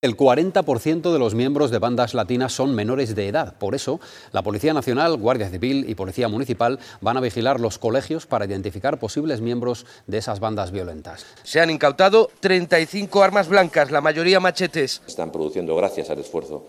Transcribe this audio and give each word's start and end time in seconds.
El 0.00 0.16
40% 0.16 1.12
de 1.12 1.18
los 1.18 1.34
miembros 1.34 1.72
de 1.72 1.80
bandas 1.80 2.14
latinas 2.14 2.52
son 2.52 2.72
menores 2.72 3.16
de 3.16 3.26
edad. 3.26 3.58
Por 3.58 3.74
eso, 3.74 3.98
la 4.30 4.42
Policía 4.42 4.72
Nacional, 4.72 5.16
Guardia 5.16 5.50
Civil 5.50 5.90
y 5.90 5.96
Policía 5.96 6.28
Municipal 6.28 6.78
van 7.00 7.16
a 7.16 7.20
vigilar 7.20 7.58
los 7.58 7.78
colegios 7.78 8.24
para 8.24 8.44
identificar 8.44 9.00
posibles 9.00 9.40
miembros 9.40 9.86
de 10.06 10.18
esas 10.18 10.38
bandas 10.38 10.70
violentas. 10.70 11.26
Se 11.42 11.60
han 11.60 11.70
incautado 11.70 12.30
35 12.38 13.24
armas 13.24 13.48
blancas, 13.48 13.90
la 13.90 14.00
mayoría 14.00 14.38
machetes. 14.38 15.02
Están 15.04 15.32
produciendo, 15.32 15.74
gracias 15.74 16.10
al 16.10 16.20
esfuerzo 16.20 16.68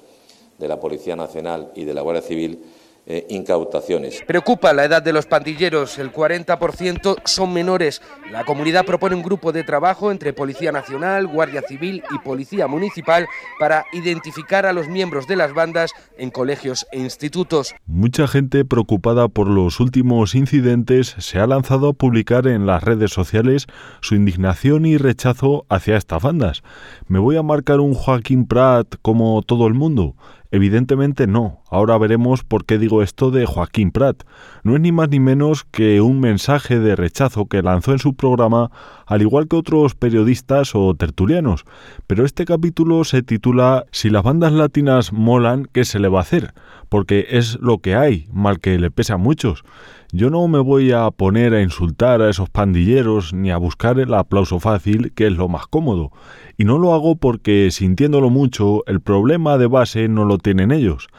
de 0.57 0.67
la 0.67 0.79
Policía 0.79 1.15
Nacional 1.15 1.71
y 1.75 1.85
de 1.85 1.93
la 1.93 2.01
Guardia 2.01 2.23
Civil, 2.23 2.63
eh, 3.11 3.25
incautaciones. 3.29 4.21
Preocupa 4.27 4.71
la 4.71 4.85
edad 4.85 5.01
de 5.01 5.13
los 5.13 5.25
pandilleros, 5.25 5.97
el 5.97 6.13
40% 6.13 7.17
son 7.25 7.51
menores. 7.51 8.03
La 8.31 8.45
comunidad 8.45 8.85
propone 8.85 9.15
un 9.15 9.23
grupo 9.23 9.51
de 9.51 9.63
trabajo 9.63 10.11
entre 10.11 10.31
Policía 10.31 10.71
Nacional, 10.71 11.25
Guardia 11.25 11.63
Civil 11.67 12.03
y 12.11 12.19
Policía 12.19 12.67
Municipal 12.67 13.27
para 13.57 13.85
identificar 13.93 14.67
a 14.67 14.73
los 14.73 14.87
miembros 14.87 15.25
de 15.25 15.37
las 15.37 15.55
bandas 15.55 15.91
en 16.19 16.29
colegios 16.29 16.85
e 16.91 16.99
institutos. 16.99 17.73
Mucha 17.87 18.27
gente 18.27 18.63
preocupada 18.63 19.27
por 19.27 19.47
los 19.47 19.79
últimos 19.79 20.35
incidentes 20.35 21.15
se 21.17 21.39
ha 21.39 21.47
lanzado 21.47 21.89
a 21.89 21.93
publicar 21.93 22.45
en 22.45 22.67
las 22.67 22.83
redes 22.83 23.11
sociales 23.11 23.65
su 24.01 24.13
indignación 24.13 24.85
y 24.85 24.97
rechazo 24.97 25.65
hacia 25.67 25.97
estas 25.97 26.21
bandas. 26.21 26.61
¿Me 27.07 27.17
voy 27.17 27.37
a 27.37 27.43
marcar 27.43 27.79
un 27.79 27.95
Joaquín 27.95 28.45
Prat 28.45 28.97
como 29.01 29.41
todo 29.41 29.65
el 29.65 29.73
mundo? 29.73 30.15
Evidentemente 30.51 31.27
no. 31.27 31.61
Ahora 31.69 31.95
veremos 31.99 32.43
por 32.43 32.65
qué 32.65 32.79
digo 32.79 33.03
esto 33.03 33.29
de 33.29 33.45
Joaquín 33.45 33.91
Prat. 33.91 34.23
No 34.63 34.75
es 34.75 34.81
ni 34.81 34.91
más 34.91 35.09
ni 35.09 35.19
menos 35.19 35.63
que 35.63 36.01
un 36.01 36.19
mensaje 36.19 36.79
de 36.79 36.95
rechazo 36.95 37.45
que 37.45 37.61
lanzó 37.61 37.91
en 37.91 37.99
su 37.99 38.15
programa, 38.15 38.71
al 39.05 39.21
igual 39.21 39.47
que 39.47 39.57
otros 39.57 39.93
periodistas 39.93 40.73
o 40.73 40.95
tertulianos. 40.95 41.65
Pero 42.07 42.25
este 42.25 42.45
capítulo 42.45 43.03
se 43.03 43.21
titula 43.21 43.85
Si 43.91 44.09
las 44.09 44.23
bandas 44.23 44.51
latinas 44.51 45.13
molan, 45.13 45.67
¿qué 45.71 45.85
se 45.85 45.99
le 45.99 46.07
va 46.07 46.19
a 46.19 46.23
hacer? 46.23 46.55
Porque 46.89 47.27
es 47.29 47.59
lo 47.59 47.77
que 47.77 47.95
hay, 47.95 48.27
mal 48.31 48.59
que 48.59 48.79
le 48.79 48.89
pese 48.89 49.13
a 49.13 49.17
muchos. 49.17 49.63
Yo 50.11 50.31
no 50.31 50.47
me 50.47 50.57
voy 50.57 50.91
a 50.91 51.11
poner 51.11 51.53
a 51.53 51.61
insultar 51.61 52.23
a 52.23 52.31
esos 52.31 52.49
pandilleros 52.49 53.31
ni 53.31 53.51
a 53.51 53.57
buscar 53.57 53.99
el 53.99 54.15
aplauso 54.15 54.59
fácil, 54.59 55.13
que 55.13 55.27
es 55.27 55.33
lo 55.33 55.47
más 55.49 55.67
cómodo. 55.67 56.11
Y 56.57 56.65
no 56.65 56.79
lo 56.79 56.95
hago 56.95 57.17
porque, 57.17 57.69
sintiéndolo 57.69 58.31
mucho, 58.31 58.83
el 58.87 59.01
problema 59.01 59.59
de 59.59 59.67
base 59.67 60.07
no 60.07 60.25
lo 60.25 60.39
tienen 60.39 60.71
ellos. 60.71 61.09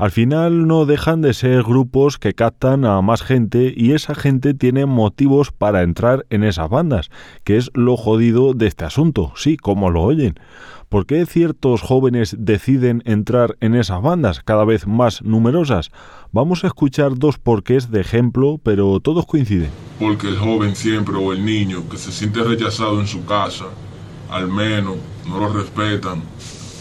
Al 0.00 0.12
final 0.12 0.66
no 0.66 0.86
dejan 0.86 1.20
de 1.20 1.34
ser 1.34 1.62
grupos 1.62 2.16
que 2.16 2.32
captan 2.32 2.86
a 2.86 3.02
más 3.02 3.20
gente 3.20 3.74
y 3.76 3.92
esa 3.92 4.14
gente 4.14 4.54
tiene 4.54 4.86
motivos 4.86 5.52
para 5.52 5.82
entrar 5.82 6.24
en 6.30 6.42
esas 6.42 6.70
bandas, 6.70 7.10
que 7.44 7.58
es 7.58 7.70
lo 7.74 7.98
jodido 7.98 8.54
de 8.54 8.66
este 8.66 8.86
asunto, 8.86 9.34
sí, 9.36 9.58
como 9.58 9.90
lo 9.90 10.00
oyen. 10.00 10.40
¿Por 10.88 11.04
qué 11.04 11.26
ciertos 11.26 11.82
jóvenes 11.82 12.34
deciden 12.38 13.02
entrar 13.04 13.58
en 13.60 13.74
esas 13.74 14.00
bandas 14.00 14.40
cada 14.42 14.64
vez 14.64 14.86
más 14.86 15.20
numerosas? 15.20 15.90
Vamos 16.32 16.64
a 16.64 16.68
escuchar 16.68 17.18
dos 17.18 17.36
porqués 17.36 17.90
de 17.90 18.00
ejemplo, 18.00 18.58
pero 18.62 19.00
todos 19.00 19.26
coinciden. 19.26 19.68
Porque 19.98 20.28
el 20.28 20.38
joven 20.38 20.76
siempre 20.76 21.16
o 21.16 21.30
el 21.34 21.44
niño 21.44 21.86
que 21.90 21.98
se 21.98 22.10
siente 22.10 22.42
rechazado 22.42 23.00
en 23.00 23.06
su 23.06 23.26
casa, 23.26 23.66
al 24.30 24.48
menos 24.48 24.96
no 25.28 25.40
lo 25.40 25.52
respetan 25.52 26.22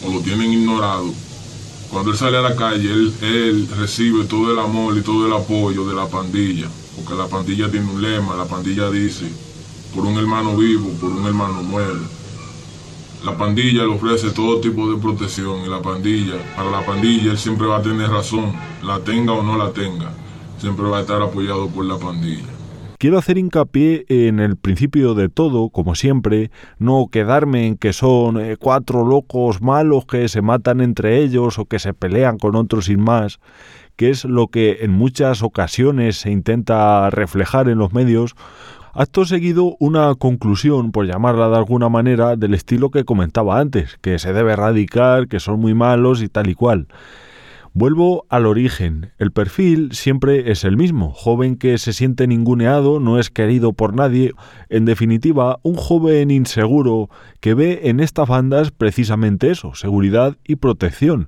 o 0.08 0.14
lo 0.14 0.22
tienen 0.22 0.54
ignorado, 0.54 1.12
cuando 1.92 2.12
él 2.12 2.18
sale 2.18 2.38
a 2.38 2.42
la 2.42 2.56
calle, 2.56 2.92
él, 2.92 3.68
recibe 3.78 4.26
todo 4.26 4.52
el 4.52 4.60
amor 4.60 4.96
y 4.96 5.02
todo 5.02 5.26
el 5.26 5.34
apoyo 5.34 5.86
de 5.86 5.96
la 5.96 6.08
pandilla, 6.08 6.68
porque 6.96 7.16
la 7.16 7.28
pandilla 7.28 7.70
tiene 7.70 7.90
un 7.90 8.02
lema, 8.02 8.36
la 8.36 8.46
pandilla 8.46 8.92
dice, 8.92 9.26
por 9.96 10.06
un 10.06 10.18
hermano 10.18 10.56
vivo, 10.56 10.92
por 11.02 11.10
un 11.10 11.26
hermano 11.26 11.64
muere. 11.64 12.00
La 13.26 13.36
pandilla 13.38 13.84
le 13.84 13.94
ofrece 13.94 14.30
todo 14.30 14.62
tipo 14.62 14.90
de 14.90 14.98
protección 15.02 15.66
y 15.66 15.68
la 15.68 15.82
pandilla, 15.82 16.36
para 16.56 16.70
la 16.70 16.86
pandilla 16.86 17.32
él 17.32 17.38
siempre 17.38 17.66
va 17.66 17.78
a 17.78 17.82
tener 17.82 18.10
razón, 18.10 18.54
la 18.84 19.00
tenga 19.00 19.34
o 19.34 19.42
no 19.42 19.58
la 19.58 19.72
tenga, 19.72 20.14
siempre 20.60 20.86
va 20.86 21.00
a 21.00 21.02
estar 21.02 21.22
apoyado 21.22 21.70
por 21.70 21.86
la 21.86 21.98
pandilla. 21.98 22.59
Quiero 23.00 23.18
hacer 23.18 23.38
hincapié 23.38 24.04
en 24.10 24.42
el 24.42 24.58
principio 24.58 25.14
de 25.14 25.30
todo, 25.30 25.70
como 25.70 25.96
siempre, 25.96 26.52
no 26.80 27.08
quedarme 27.10 27.66
en 27.66 27.78
que 27.78 27.94
son 27.94 28.42
eh, 28.42 28.58
cuatro 28.58 29.06
locos 29.08 29.62
malos 29.62 30.06
que 30.06 30.28
se 30.28 30.42
matan 30.42 30.82
entre 30.82 31.20
ellos 31.20 31.60
o 31.60 31.66
que 31.66 31.80
se 31.80 31.94
pelean 31.94 32.38
con 32.38 32.58
otros 32.58 32.88
sin 32.88 33.00
más, 33.00 33.40
que 33.96 34.10
es 34.10 34.26
lo 34.26 34.48
que 34.48 34.80
en 34.82 34.92
muchas 34.92 35.44
ocasiones 35.44 36.18
se 36.18 36.30
intenta 36.30 37.10
reflejar 37.10 37.70
en 37.70 37.78
los 37.78 37.94
medios, 37.94 38.36
Acto 38.94 39.24
seguido, 39.24 39.78
una 39.80 40.14
conclusión, 40.16 40.92
por 40.92 41.06
llamarla 41.06 41.48
de 41.48 41.56
alguna 41.56 41.88
manera, 41.88 42.36
del 42.36 42.54
estilo 42.54 42.90
que 42.90 43.06
comentaba 43.06 43.60
antes, 43.60 43.98
que 44.02 44.20
se 44.20 44.34
debe 44.34 44.52
erradicar, 44.54 45.30
que 45.30 45.40
son 45.40 45.62
muy 45.62 45.74
malos 45.74 46.22
y 46.22 46.28
tal 46.28 46.50
y 46.50 46.56
cual. 46.56 46.88
Vuelvo 47.74 48.26
al 48.30 48.46
origen. 48.46 49.12
El 49.20 49.32
perfil 49.32 49.92
siempre 49.94 50.52
es 50.52 50.64
el 50.64 50.76
mismo. 50.76 51.12
Joven 51.12 51.56
que 51.56 51.78
se 51.78 51.94
siente 51.94 52.28
ninguneado, 52.28 53.00
no 53.00 53.20
es 53.20 53.30
querido 53.30 53.74
por 53.74 53.94
nadie. 53.94 54.32
En 54.70 54.86
definitiva, 54.86 55.60
un 55.62 55.76
joven 55.76 56.32
inseguro 56.32 57.10
que 57.40 57.54
ve 57.54 57.82
en 57.84 58.00
estas 58.00 58.28
bandas 58.28 58.72
precisamente 58.72 59.52
eso, 59.52 59.76
seguridad 59.76 60.36
y 60.46 60.56
protección. 60.56 61.28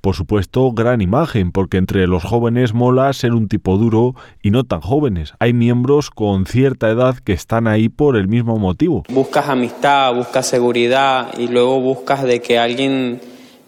Por 0.00 0.16
supuesto, 0.16 0.72
gran 0.72 1.00
imagen, 1.00 1.52
porque 1.52 1.76
entre 1.76 2.08
los 2.08 2.24
jóvenes 2.24 2.74
mola 2.74 3.12
ser 3.12 3.34
un 3.34 3.46
tipo 3.46 3.76
duro 3.76 4.16
y 4.42 4.50
no 4.50 4.64
tan 4.64 4.80
jóvenes. 4.80 5.34
Hay 5.38 5.52
miembros 5.52 6.10
con 6.10 6.46
cierta 6.46 6.90
edad 6.90 7.18
que 7.18 7.32
están 7.32 7.68
ahí 7.68 7.88
por 7.88 8.16
el 8.16 8.26
mismo 8.26 8.58
motivo. 8.58 9.04
Buscas 9.10 9.48
amistad, 9.48 10.14
buscas 10.14 10.46
seguridad 10.46 11.28
y 11.38 11.46
luego 11.46 11.80
buscas 11.80 12.24
de 12.24 12.40
que 12.40 12.58
alguien 12.58 13.20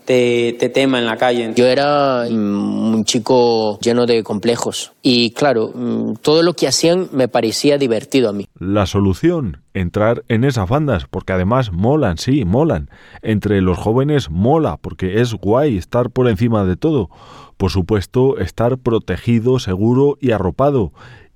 te, 0.04 0.70
tema 0.72 0.98
en 0.98 1.06
la 1.06 1.16
calle. 1.16 1.53
Yo 1.54 1.66
era 1.66 2.25
mm, 2.28 2.94
un 2.94 3.04
chico 3.04 3.78
lleno 3.81 4.06
de 4.06 4.22
complejos 4.22 4.92
y 5.03 5.31
claro, 5.31 5.72
mm, 5.75 6.15
todo 6.22 6.42
lo 6.42 6.54
que 6.54 6.69
hacían 6.69 7.09
me 7.12 7.28
parecía 7.28 7.78
divertido 7.78 8.28
a 8.28 8.32
mí. 8.32 8.47
La 8.59 8.87
solución, 8.87 9.62
entrar 9.72 10.25
en 10.28 10.44
esas 10.44 10.69
bandas, 10.69 11.06
porque 11.09 11.32
además 11.32 11.72
molan, 11.72 12.19
sí, 12.19 12.44
molan. 12.44 12.91
Entre 13.22 13.60
los 13.60 13.78
jóvenes 13.78 14.31
mola, 14.31 14.78
porque 14.81 15.20
es 15.20 15.34
guay 15.34 15.76
estar 15.76 16.10
por 16.10 16.28
encima 16.28 16.64
de 16.64 16.76
todo. 16.76 17.10
Por 17.56 17.70
supuesto, 17.70 18.38
estar 18.38 18.78
protegido, 18.78 19.59
seguro 19.59 20.19
y 20.20 20.32
arropado 20.32 20.93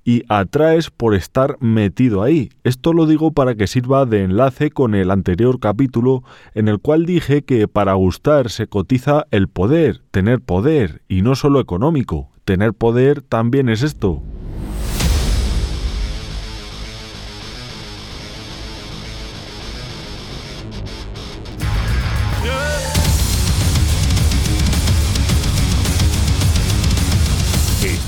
y 0.09 0.23
atraes 0.27 0.89
por 0.89 1.13
estar 1.13 1.57
metido 1.59 2.23
ahí. 2.23 2.49
Esto 2.63 2.93
lo 2.93 3.05
digo 3.05 3.31
para 3.31 3.53
que 3.53 3.67
sirva 3.67 4.07
de 4.07 4.23
enlace 4.23 4.71
con 4.71 4.95
el 4.95 5.11
anterior 5.11 5.59
capítulo 5.59 6.23
en 6.55 6.67
el 6.67 6.79
cual 6.79 7.05
dije 7.05 7.43
que 7.43 7.67
para 7.67 7.93
gustar 7.93 8.49
se 8.49 8.65
cotiza 8.65 9.27
el 9.29 9.49
poder, 9.49 10.01
tener 10.09 10.41
poder, 10.41 11.03
y 11.07 11.21
no 11.21 11.35
solo 11.35 11.59
económico. 11.59 12.31
Tener 12.43 12.73
poder 12.73 13.21
también 13.21 13.69
es 13.69 13.83
esto. 13.83 14.23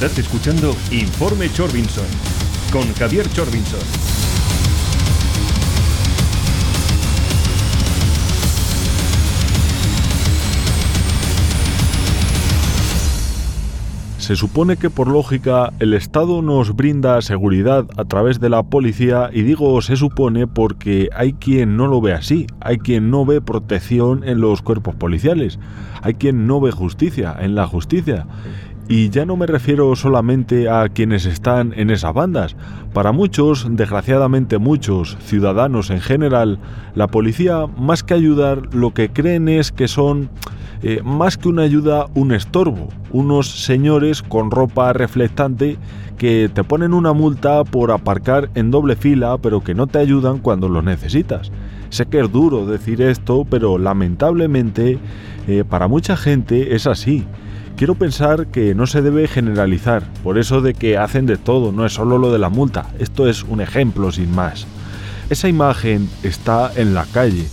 Estás 0.03 0.17
escuchando 0.17 0.75
Informe 0.89 1.47
Chorbinson 1.53 2.07
con 2.72 2.91
Javier 2.95 3.29
Chorbinson. 3.34 3.79
Se 14.17 14.35
supone 14.35 14.78
que 14.78 14.89
por 14.89 15.07
lógica 15.07 15.72
el 15.78 15.94
Estado 15.94 16.41
nos 16.41 16.75
brinda 16.75 17.22
seguridad 17.22 17.85
a 17.95 18.06
través 18.06 18.39
de 18.39 18.50
la 18.50 18.63
policía 18.63 19.29
y 19.31 19.44
digo 19.44 19.79
se 19.83 19.97
supone 19.97 20.47
porque 20.47 21.09
hay 21.16 21.33
quien 21.33 21.78
no 21.78 21.85
lo 21.85 22.01
ve 22.01 22.13
así, 22.13 22.47
hay 22.59 22.79
quien 22.79 23.12
no 23.12 23.23
ve 23.23 23.39
protección 23.39 24.23
en 24.23 24.41
los 24.41 24.63
cuerpos 24.63 24.95
policiales, 24.95 25.59
hay 26.01 26.15
quien 26.15 26.48
no 26.48 26.59
ve 26.59 26.71
justicia 26.71 27.36
en 27.39 27.53
la 27.53 27.68
justicia 27.68 28.25
y 28.91 29.09
ya 29.09 29.25
no 29.25 29.38
me 29.38 29.45
refiero 29.45 29.95
solamente 29.95 30.67
a 30.69 30.89
quienes 30.89 31.25
están 31.25 31.73
en 31.77 31.91
esas 31.91 32.13
bandas. 32.13 32.57
Para 32.91 33.13
muchos, 33.13 33.65
desgraciadamente 33.69 34.57
muchos, 34.57 35.17
ciudadanos 35.21 35.89
en 35.91 36.01
general, 36.01 36.59
la 36.93 37.07
policía, 37.07 37.67
más 37.67 38.03
que 38.03 38.15
ayudar, 38.15 38.75
lo 38.75 38.93
que 38.93 39.09
creen 39.09 39.47
es 39.47 39.71
que 39.71 39.88
son, 39.88 40.29
eh, 40.83 40.99
más 41.05 41.38
que 41.38 41.47
una 41.47 41.61
ayuda, 41.61 42.07
un 42.15 42.33
estorbo. 42.33 42.89
Unos 43.11 43.63
señores 43.63 44.21
con 44.21 44.51
ropa 44.51 44.91
reflectante 44.91 45.77
que 46.17 46.51
te 46.53 46.65
ponen 46.65 46.93
una 46.93 47.13
multa 47.13 47.63
por 47.63 47.91
aparcar 47.91 48.49
en 48.55 48.71
doble 48.71 48.97
fila, 48.97 49.38
pero 49.38 49.61
que 49.61 49.73
no 49.73 49.88
te 49.88 49.99
ayudan 49.99 50.39
cuando 50.39 50.67
lo 50.67 50.81
necesitas. 50.81 51.49
Sé 51.91 52.07
que 52.07 52.19
es 52.19 52.29
duro 52.29 52.65
decir 52.65 53.01
esto, 53.01 53.47
pero 53.49 53.77
lamentablemente 53.77 54.99
eh, 55.47 55.63
para 55.63 55.88
mucha 55.88 56.17
gente 56.17 56.75
es 56.75 56.88
así. 56.88 57.25
Quiero 57.81 57.95
pensar 57.95 58.45
que 58.45 58.75
no 58.75 58.86
se 58.86 59.01
debe 59.01 59.28
generalizar, 59.28 60.04
por 60.24 60.38
eso 60.38 60.62
de 60.62 60.75
que 60.75 61.00
hacen 61.00 61.25
de 61.25 61.38
todo, 61.38 61.72
no 61.72 61.83
es 61.83 61.94
solo 61.94 62.19
lo 62.19 62.31
de 62.31 62.38
la 62.38 62.50
multa, 62.50 62.92
esto 63.00 63.28
es 63.28 63.42
un 63.42 63.60
ejemplo 63.60 64.12
sin 64.12 64.30
más. 64.36 64.68
Esa 65.31 65.50
imagen 65.50 66.07
está 66.22 66.72
en 66.75 66.94
la 66.94 67.06
calle, 67.06 67.48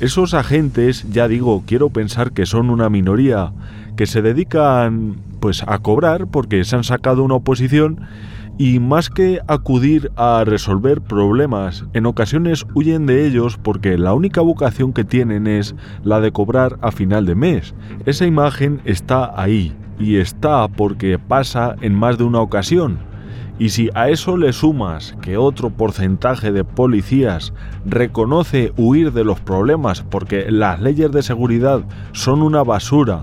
Esos 0.00 0.32
agentes, 0.32 1.04
ya 1.10 1.28
digo, 1.28 1.62
quiero 1.66 1.90
pensar 1.90 2.32
que 2.32 2.46
son 2.46 2.70
una 2.70 2.88
minoría, 2.88 3.52
que 3.98 4.06
se 4.06 4.22
dedican 4.22 5.16
pues 5.40 5.62
a 5.66 5.78
cobrar 5.80 6.26
porque 6.26 6.64
se 6.64 6.74
han 6.74 6.84
sacado 6.84 7.22
una 7.22 7.34
oposición 7.34 8.00
y 8.58 8.80
más 8.80 9.10
que 9.10 9.40
acudir 9.48 10.10
a 10.16 10.42
resolver 10.44 11.02
problemas, 11.02 11.84
en 11.92 12.06
ocasiones 12.06 12.66
huyen 12.74 13.06
de 13.06 13.26
ellos 13.26 13.58
porque 13.62 13.98
la 13.98 14.14
única 14.14 14.40
vocación 14.40 14.92
que 14.92 15.04
tienen 15.04 15.46
es 15.46 15.74
la 16.04 16.20
de 16.20 16.32
cobrar 16.32 16.78
a 16.80 16.90
final 16.90 17.26
de 17.26 17.34
mes. 17.34 17.74
Esa 18.06 18.26
imagen 18.26 18.80
está 18.84 19.32
ahí 19.40 19.74
y 19.98 20.16
está 20.16 20.68
porque 20.68 21.18
pasa 21.18 21.76
en 21.82 21.94
más 21.94 22.16
de 22.16 22.24
una 22.24 22.40
ocasión. 22.40 22.98
Y 23.58 23.70
si 23.70 23.88
a 23.94 24.10
eso 24.10 24.36
le 24.36 24.52
sumas 24.52 25.16
que 25.22 25.38
otro 25.38 25.70
porcentaje 25.70 26.52
de 26.52 26.64
policías 26.64 27.54
reconoce 27.86 28.72
huir 28.76 29.12
de 29.12 29.24
los 29.24 29.40
problemas 29.40 30.02
porque 30.02 30.50
las 30.50 30.80
leyes 30.80 31.10
de 31.10 31.22
seguridad 31.22 31.82
son 32.12 32.42
una 32.42 32.62
basura, 32.62 33.22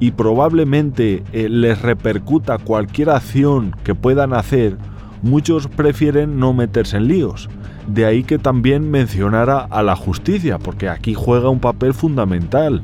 y 0.00 0.12
probablemente 0.12 1.22
eh, 1.32 1.48
les 1.48 1.82
repercuta 1.82 2.58
cualquier 2.58 3.10
acción 3.10 3.74
que 3.84 3.94
puedan 3.94 4.32
hacer, 4.32 4.76
muchos 5.22 5.66
prefieren 5.68 6.38
no 6.38 6.52
meterse 6.52 6.96
en 6.96 7.08
líos. 7.08 7.48
De 7.86 8.04
ahí 8.04 8.22
que 8.22 8.38
también 8.38 8.90
mencionara 8.90 9.60
a 9.60 9.82
la 9.82 9.96
justicia, 9.96 10.58
porque 10.58 10.88
aquí 10.88 11.14
juega 11.14 11.48
un 11.48 11.60
papel 11.60 11.94
fundamental. 11.94 12.82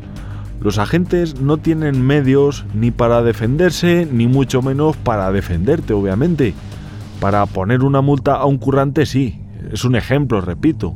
Los 0.60 0.78
agentes 0.78 1.40
no 1.40 1.58
tienen 1.58 2.00
medios 2.00 2.64
ni 2.74 2.90
para 2.90 3.22
defenderse, 3.22 4.08
ni 4.10 4.26
mucho 4.26 4.62
menos 4.62 4.96
para 4.96 5.30
defenderte, 5.30 5.92
obviamente. 5.92 6.54
Para 7.20 7.44
poner 7.46 7.82
una 7.82 8.00
multa 8.00 8.34
a 8.36 8.46
un 8.46 8.56
currante 8.56 9.04
sí, 9.04 9.40
es 9.70 9.84
un 9.84 9.94
ejemplo, 9.94 10.40
repito. 10.40 10.94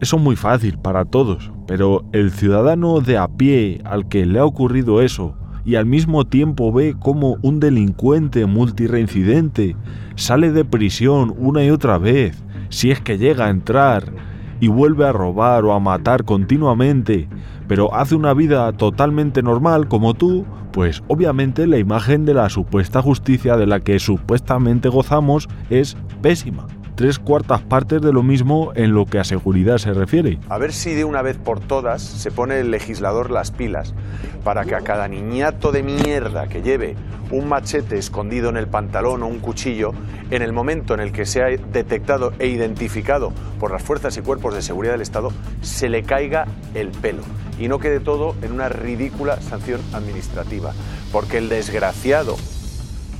Eso 0.00 0.16
es 0.16 0.22
muy 0.22 0.36
fácil 0.36 0.78
para 0.78 1.04
todos, 1.04 1.50
pero 1.66 2.04
el 2.12 2.30
ciudadano 2.30 3.00
de 3.00 3.18
a 3.18 3.28
pie 3.28 3.80
al 3.84 4.08
que 4.08 4.26
le 4.26 4.38
ha 4.38 4.44
ocurrido 4.44 5.02
eso 5.02 5.34
y 5.64 5.74
al 5.74 5.86
mismo 5.86 6.24
tiempo 6.24 6.72
ve 6.72 6.94
cómo 6.98 7.38
un 7.42 7.58
delincuente 7.58 8.46
multireincidente 8.46 9.76
sale 10.14 10.52
de 10.52 10.64
prisión 10.64 11.34
una 11.38 11.64
y 11.64 11.70
otra 11.70 11.98
vez, 11.98 12.42
si 12.68 12.90
es 12.90 13.00
que 13.00 13.18
llega 13.18 13.46
a 13.46 13.50
entrar, 13.50 14.12
y 14.60 14.68
vuelve 14.68 15.06
a 15.06 15.12
robar 15.12 15.64
o 15.64 15.72
a 15.72 15.80
matar 15.80 16.24
continuamente, 16.24 17.28
pero 17.68 17.94
hace 17.94 18.14
una 18.14 18.32
vida 18.34 18.72
totalmente 18.72 19.42
normal 19.42 19.88
como 19.88 20.14
tú, 20.14 20.44
pues 20.72 21.02
obviamente 21.08 21.66
la 21.66 21.78
imagen 21.78 22.24
de 22.24 22.34
la 22.34 22.48
supuesta 22.48 23.02
justicia 23.02 23.56
de 23.56 23.66
la 23.66 23.80
que 23.80 23.98
supuestamente 23.98 24.88
gozamos 24.88 25.48
es 25.70 25.96
pésima 26.22 26.66
tres 26.96 27.18
cuartas 27.18 27.60
partes 27.60 28.00
de 28.00 28.12
lo 28.12 28.22
mismo 28.22 28.72
en 28.74 28.94
lo 28.94 29.04
que 29.04 29.18
a 29.18 29.24
seguridad 29.24 29.76
se 29.76 29.92
refiere. 29.92 30.38
A 30.48 30.56
ver 30.56 30.72
si 30.72 30.94
de 30.94 31.04
una 31.04 31.20
vez 31.20 31.36
por 31.36 31.60
todas 31.60 32.02
se 32.02 32.30
pone 32.30 32.58
el 32.58 32.70
legislador 32.70 33.30
las 33.30 33.50
pilas 33.50 33.94
para 34.42 34.64
que 34.64 34.74
a 34.74 34.80
cada 34.80 35.06
niñato 35.06 35.72
de 35.72 35.82
mierda 35.82 36.48
que 36.48 36.62
lleve 36.62 36.96
un 37.30 37.48
machete 37.48 37.98
escondido 37.98 38.48
en 38.48 38.56
el 38.56 38.66
pantalón 38.66 39.22
o 39.22 39.26
un 39.26 39.40
cuchillo, 39.40 39.92
en 40.30 40.42
el 40.42 40.52
momento 40.52 40.94
en 40.94 41.00
el 41.00 41.12
que 41.12 41.26
sea 41.26 41.46
detectado 41.46 42.32
e 42.38 42.46
identificado 42.46 43.32
por 43.60 43.72
las 43.72 43.82
fuerzas 43.82 44.16
y 44.16 44.22
cuerpos 44.22 44.54
de 44.54 44.62
seguridad 44.62 44.94
del 44.94 45.02
Estado, 45.02 45.32
se 45.60 45.88
le 45.88 46.02
caiga 46.02 46.46
el 46.74 46.88
pelo 46.92 47.22
y 47.58 47.68
no 47.68 47.78
quede 47.78 48.00
todo 48.00 48.34
en 48.42 48.52
una 48.52 48.68
ridícula 48.68 49.40
sanción 49.40 49.80
administrativa. 49.92 50.72
Porque 51.12 51.38
el 51.38 51.48
desgraciado 51.48 52.36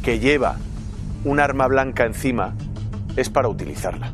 que 0.03 0.19
lleva 0.19 0.57
un 1.25 1.41
arma 1.41 1.67
blanca 1.67 2.05
encima 2.05 2.55
es 3.17 3.31
para 3.31 3.49
utilizarla. 3.49 4.13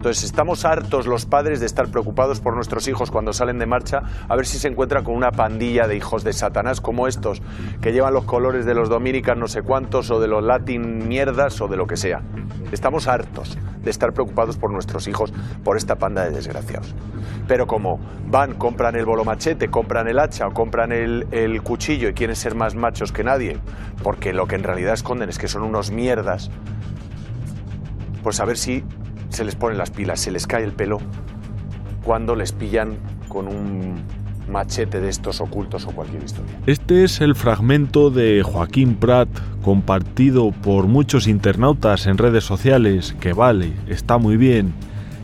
Entonces, 0.00 0.24
estamos 0.24 0.64
hartos 0.64 1.06
los 1.06 1.26
padres 1.26 1.60
de 1.60 1.66
estar 1.66 1.90
preocupados 1.90 2.40
por 2.40 2.54
nuestros 2.54 2.88
hijos 2.88 3.10
cuando 3.10 3.34
salen 3.34 3.58
de 3.58 3.66
marcha, 3.66 4.00
a 4.30 4.34
ver 4.34 4.46
si 4.46 4.56
se 4.56 4.68
encuentran 4.68 5.04
con 5.04 5.14
una 5.14 5.30
pandilla 5.30 5.86
de 5.86 5.94
hijos 5.94 6.24
de 6.24 6.32
Satanás 6.32 6.80
como 6.80 7.06
estos, 7.06 7.42
que 7.82 7.92
llevan 7.92 8.14
los 8.14 8.24
colores 8.24 8.64
de 8.64 8.72
los 8.72 8.88
dominicas 8.88 9.36
no 9.36 9.46
sé 9.46 9.60
cuántos, 9.60 10.10
o 10.10 10.18
de 10.18 10.26
los 10.26 10.42
latin 10.42 11.06
mierdas, 11.06 11.60
o 11.60 11.68
de 11.68 11.76
lo 11.76 11.86
que 11.86 11.98
sea. 11.98 12.22
Estamos 12.72 13.08
hartos 13.08 13.58
de 13.82 13.90
estar 13.90 14.14
preocupados 14.14 14.56
por 14.56 14.72
nuestros 14.72 15.06
hijos, 15.06 15.34
por 15.62 15.76
esta 15.76 15.96
panda 15.96 16.24
de 16.24 16.30
desgraciados. 16.30 16.94
Pero 17.46 17.66
como 17.66 18.00
van, 18.26 18.54
compran 18.54 18.96
el 18.96 19.04
bolomachete, 19.04 19.68
compran 19.68 20.08
el 20.08 20.18
hacha 20.18 20.46
o 20.46 20.54
compran 20.54 20.92
el, 20.92 21.26
el 21.30 21.62
cuchillo 21.62 22.08
y 22.08 22.14
quieren 22.14 22.36
ser 22.36 22.54
más 22.54 22.74
machos 22.74 23.12
que 23.12 23.22
nadie, 23.22 23.58
porque 24.02 24.32
lo 24.32 24.46
que 24.46 24.54
en 24.54 24.62
realidad 24.62 24.94
esconden 24.94 25.28
es 25.28 25.36
que 25.36 25.46
son 25.46 25.62
unos 25.62 25.90
mierdas, 25.90 26.50
pues 28.22 28.40
a 28.40 28.44
ver 28.44 28.56
si 28.56 28.82
se 29.28 29.44
les 29.44 29.54
ponen 29.54 29.78
las 29.78 29.90
pilas, 29.90 30.20
se 30.20 30.30
les 30.30 30.46
cae 30.46 30.64
el 30.64 30.72
pelo 30.72 30.98
cuando 32.04 32.34
les 32.34 32.52
pillan 32.52 32.96
con 33.28 33.46
un 33.48 34.02
machete 34.48 35.00
de 35.00 35.08
estos 35.08 35.40
ocultos 35.40 35.86
o 35.86 35.92
cualquier 35.92 36.24
historia. 36.24 36.52
Este 36.66 37.04
es 37.04 37.20
el 37.20 37.34
fragmento 37.34 38.10
de 38.10 38.42
Joaquín 38.42 38.96
Prat 38.96 39.28
compartido 39.62 40.50
por 40.50 40.86
muchos 40.86 41.26
internautas 41.28 42.06
en 42.06 42.18
redes 42.18 42.44
sociales, 42.44 43.14
que 43.20 43.32
vale, 43.32 43.72
está 43.86 44.18
muy 44.18 44.36
bien, 44.36 44.72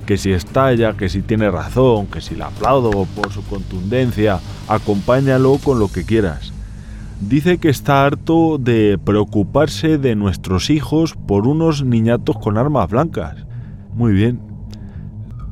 que 0.06 0.16
si 0.16 0.32
estalla, 0.32 0.92
que 0.92 1.08
si 1.08 1.22
tiene 1.22 1.50
razón, 1.50 2.06
que 2.06 2.20
si 2.20 2.36
le 2.36 2.44
aplaudo 2.44 2.90
por 3.06 3.32
su 3.32 3.44
contundencia, 3.46 4.38
acompáñalo 4.68 5.58
con 5.58 5.80
lo 5.80 5.88
que 5.88 6.04
quieras 6.04 6.52
dice 7.20 7.58
que 7.58 7.68
está 7.68 8.04
harto 8.04 8.58
de 8.58 8.98
preocuparse 9.02 9.98
de 9.98 10.14
nuestros 10.14 10.70
hijos 10.70 11.14
por 11.14 11.46
unos 11.46 11.84
niñatos 11.84 12.36
con 12.38 12.58
armas 12.58 12.90
blancas. 12.90 13.46
Muy 13.94 14.12
bien. 14.12 14.40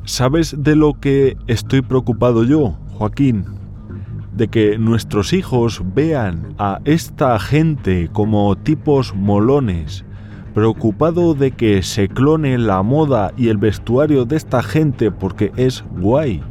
¿Sabes 0.05 0.55
de 0.57 0.75
lo 0.75 0.93
que 0.93 1.35
estoy 1.47 1.81
preocupado 1.81 2.43
yo, 2.43 2.77
Joaquín? 2.93 3.45
De 4.33 4.47
que 4.47 4.77
nuestros 4.77 5.33
hijos 5.33 5.81
vean 5.95 6.53
a 6.59 6.79
esta 6.85 7.39
gente 7.39 8.09
como 8.11 8.55
tipos 8.55 9.15
molones, 9.15 10.05
preocupado 10.53 11.33
de 11.33 11.51
que 11.51 11.81
se 11.81 12.07
clone 12.07 12.57
la 12.59 12.83
moda 12.83 13.33
y 13.37 13.47
el 13.47 13.57
vestuario 13.57 14.25
de 14.25 14.35
esta 14.35 14.61
gente 14.61 15.09
porque 15.09 15.51
es 15.55 15.83
guay. 15.97 16.43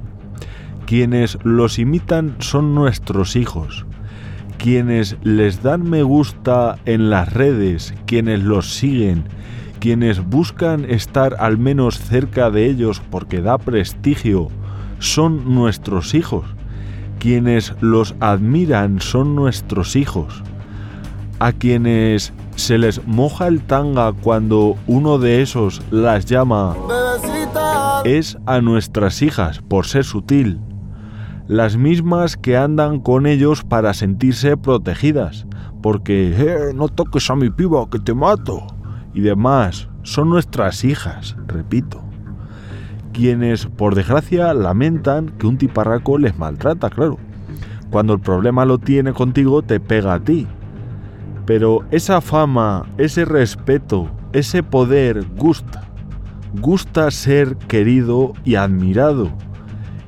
Quienes 0.87 1.39
los 1.45 1.79
imitan 1.79 2.37
son 2.41 2.75
nuestros 2.75 3.37
hijos 3.37 3.87
quienes 4.59 5.17
les 5.23 5.63
dan 5.63 5.89
me 5.89 6.03
gusta 6.03 6.79
en 6.85 7.11
las 7.11 7.33
redes, 7.33 7.95
quienes 8.07 8.43
los 8.43 8.75
siguen, 8.75 9.25
quienes 9.81 10.25
buscan 10.25 10.85
estar 10.91 11.37
al 11.39 11.59
menos 11.59 11.99
cerca 11.99 12.51
de 12.51 12.67
ellos 12.67 13.03
porque 13.11 13.43
da 13.43 13.59
prestigio, 13.59 14.49
son 14.99 15.55
nuestros 15.55 16.15
hijos. 16.15 16.47
Quienes 17.19 17.75
los 17.81 18.15
admiran 18.21 19.01
son 19.01 19.35
nuestros 19.35 19.97
hijos. 19.97 20.43
A 21.39 21.53
quienes 21.53 22.33
se 22.57 22.79
les 22.79 23.07
moja 23.07 23.47
el 23.47 23.63
tanga 23.63 24.13
cuando 24.13 24.77
uno 24.87 25.19
de 25.19 25.43
esos 25.43 25.83
las 25.91 26.27
llama 26.27 26.77
es 28.05 28.37
a 28.47 28.61
nuestras 28.61 29.23
hijas 29.23 29.61
por 29.61 29.87
ser 29.87 30.05
sutil 30.05 30.61
las 31.47 31.77
mismas 31.77 32.37
que 32.37 32.57
andan 32.57 33.01
con 33.01 33.27
ellos 33.27 33.63
para 33.65 33.93
sentirse 33.93 34.57
protegidas, 34.57 35.47
porque 35.83 36.35
eh, 36.37 36.73
no 36.75 36.89
toques 36.89 37.29
a 37.29 37.37
mi 37.37 37.51
piba 37.51 37.89
que 37.91 37.99
te 37.99 38.15
mato 38.15 38.67
y 39.13 39.21
demás, 39.21 39.89
son 40.03 40.31
nuestras 40.31 40.85
hijas, 40.85 41.37
repito. 41.47 42.03
Quienes, 43.13 43.67
por 43.67 43.95
desgracia, 43.95 44.55
lamentan 44.55 45.29
que 45.39 45.47
un 45.47 45.59
tiparraco 45.59 46.19
les 46.19 46.37
maltrata, 46.37 46.91
claro. 46.91 47.19
Cuando 47.91 48.15
el 48.15 48.21
problema 48.21 48.65
lo 48.65 48.79
tiene 48.79 49.13
contigo, 49.13 49.63
te 49.63 49.79
pega 49.79 50.15
a 50.15 50.21
ti. 50.21 50.49
Pero 51.47 51.85
esa 51.91 52.21
fama, 52.21 52.87
ese 52.99 53.25
respeto, 53.25 54.11
ese 54.33 54.63
poder 54.65 55.25
gusta. 55.37 55.83
Gusta 56.61 57.11
ser 57.11 57.57
querido 57.57 58.33
y 58.45 58.57
admirado 58.57 59.31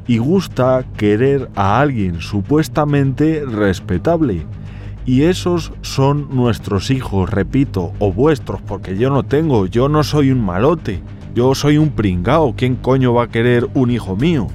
y 0.06 0.18
gusta 0.18 0.84
querer 0.96 1.50
a 1.56 1.80
alguien 1.80 2.20
supuestamente 2.20 3.44
respetable. 3.44 4.46
Y 5.04 5.22
esos 5.22 5.72
son 5.82 6.34
nuestros 6.34 6.90
hijos, 6.90 7.30
repito, 7.30 7.92
o 7.98 8.12
vuestros, 8.12 8.60
porque 8.60 8.96
yo 8.96 9.10
no 9.10 9.22
tengo, 9.22 9.66
yo 9.66 9.88
no 9.88 10.02
soy 10.02 10.32
un 10.32 10.44
malote, 10.44 11.00
yo 11.34 11.54
soy 11.54 11.78
un 11.78 11.90
pringao, 11.90 12.54
¿quién 12.56 12.74
coño 12.74 13.14
va 13.14 13.24
a 13.24 13.28
querer 13.28 13.68
un 13.74 13.90
hijo 13.90 14.16
mío? 14.16 14.48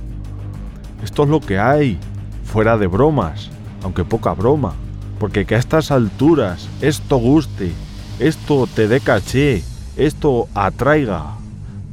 Esto 1.04 1.24
es 1.24 1.30
lo 1.30 1.40
que 1.40 1.58
hay, 1.58 1.98
fuera 2.44 2.78
de 2.78 2.88
bromas, 2.88 3.50
aunque 3.84 4.04
poca 4.04 4.34
broma, 4.34 4.74
porque 5.20 5.46
que 5.46 5.56
a 5.56 5.60
estas 5.60 5.90
alturas 5.90 6.68
esto 6.82 7.18
guste, 7.18 7.72
esto 8.20 8.68
te 8.74 8.90
dé 8.90 9.00
caché, 9.00 9.64
esto 9.96 10.50
atraiga, 10.54 11.38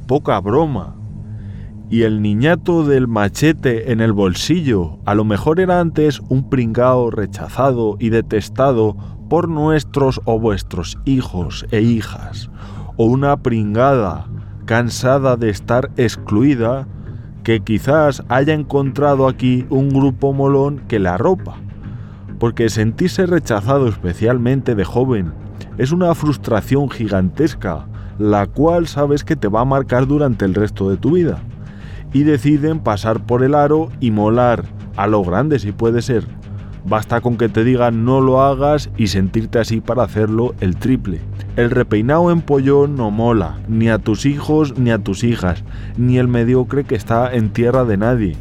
poca 0.09 0.41
broma 0.41 0.98
y 1.91 2.03
el 2.03 2.21
niñato 2.21 2.85
del 2.85 3.09
machete 3.09 3.93
en 3.93 4.01
el 4.01 4.13
bolsillo 4.13 4.99
a 5.07 5.15
lo 5.15 5.25
mejor 5.25 5.61
era 5.61 5.81
antes 5.81 6.21
un 6.29 6.49
pringao 6.51 7.11
rechazado 7.11 7.97
y 7.99 8.11
detestado 8.11 8.97
por 9.29 9.49
nuestros 9.49 10.21
o 10.25 10.39
vuestros 10.39 10.99
hijos 11.05 11.67
e 11.71 11.81
hijas, 11.81 12.51
o 12.97 13.05
una 13.05 13.37
pringada 13.39 14.27
cansada 14.67 15.37
de 15.37 15.49
estar 15.49 15.91
excluida 15.97 16.87
que 17.43 17.61
quizás 17.61 18.23
haya 18.29 18.53
encontrado 18.53 19.27
aquí 19.27 19.67
un 19.71 19.89
grupo 19.89 20.35
molón 20.35 20.81
que 20.89 20.99
le 20.99 21.09
arropa. 21.09 21.57
Porque 22.39 22.69
sentirse 22.69 23.25
rechazado 23.27 23.89
especialmente 23.89 24.75
de 24.75 24.85
joven 24.85 25.33
es 25.79 25.93
una 25.93 26.15
frustración 26.15 26.91
gigantesca, 26.91 27.87
la 28.19 28.47
cual 28.47 28.87
sabes 28.87 29.25
que 29.25 29.37
te 29.37 29.49
va 29.49 29.63
a 29.63 29.65
marcar 29.65 30.07
durante 30.07 30.45
el 30.45 30.55
resto 30.55 30.91
de 30.91 30.99
tu 30.99 31.13
vida. 31.13 31.41
Y 32.13 32.23
deciden 32.23 32.81
pasar 32.81 33.25
por 33.25 33.43
el 33.43 33.55
aro 33.55 33.91
y 34.01 34.11
molar, 34.11 34.65
a 34.97 35.07
lo 35.07 35.23
grande 35.23 35.59
si 35.59 35.73
puede 35.73 36.03
ser. 36.03 36.25
Basta 36.85 37.21
con 37.21 37.37
que 37.37 37.49
te 37.51 37.65
digan 37.65 38.05
no 38.05 38.21
lo 38.21 38.41
hagas 38.41 38.89
y 38.97 39.09
sentirte 39.09 39.59
así 39.59 39.81
para 39.81 40.05
hacerlo 40.05 40.55
el 40.61 40.77
triple. 40.77 41.21
El 41.57 41.71
repeinado 41.71 42.31
en 42.31 42.41
pollón 42.41 42.97
no 42.97 43.11
mola, 43.11 43.59
ni 43.69 43.89
a 43.91 43.99
tus 43.99 44.25
hijos 44.25 44.79
ni 44.79 44.91
a 44.91 44.99
tus 44.99 45.23
hijas, 45.23 45.65
ni 45.97 46.19
el 46.19 46.29
mediocre 46.29 46.85
que 46.85 46.95
está 46.95 47.35
en 47.35 47.51
tierra 47.51 47.85
de 47.85 47.97
nadie. 47.97 48.37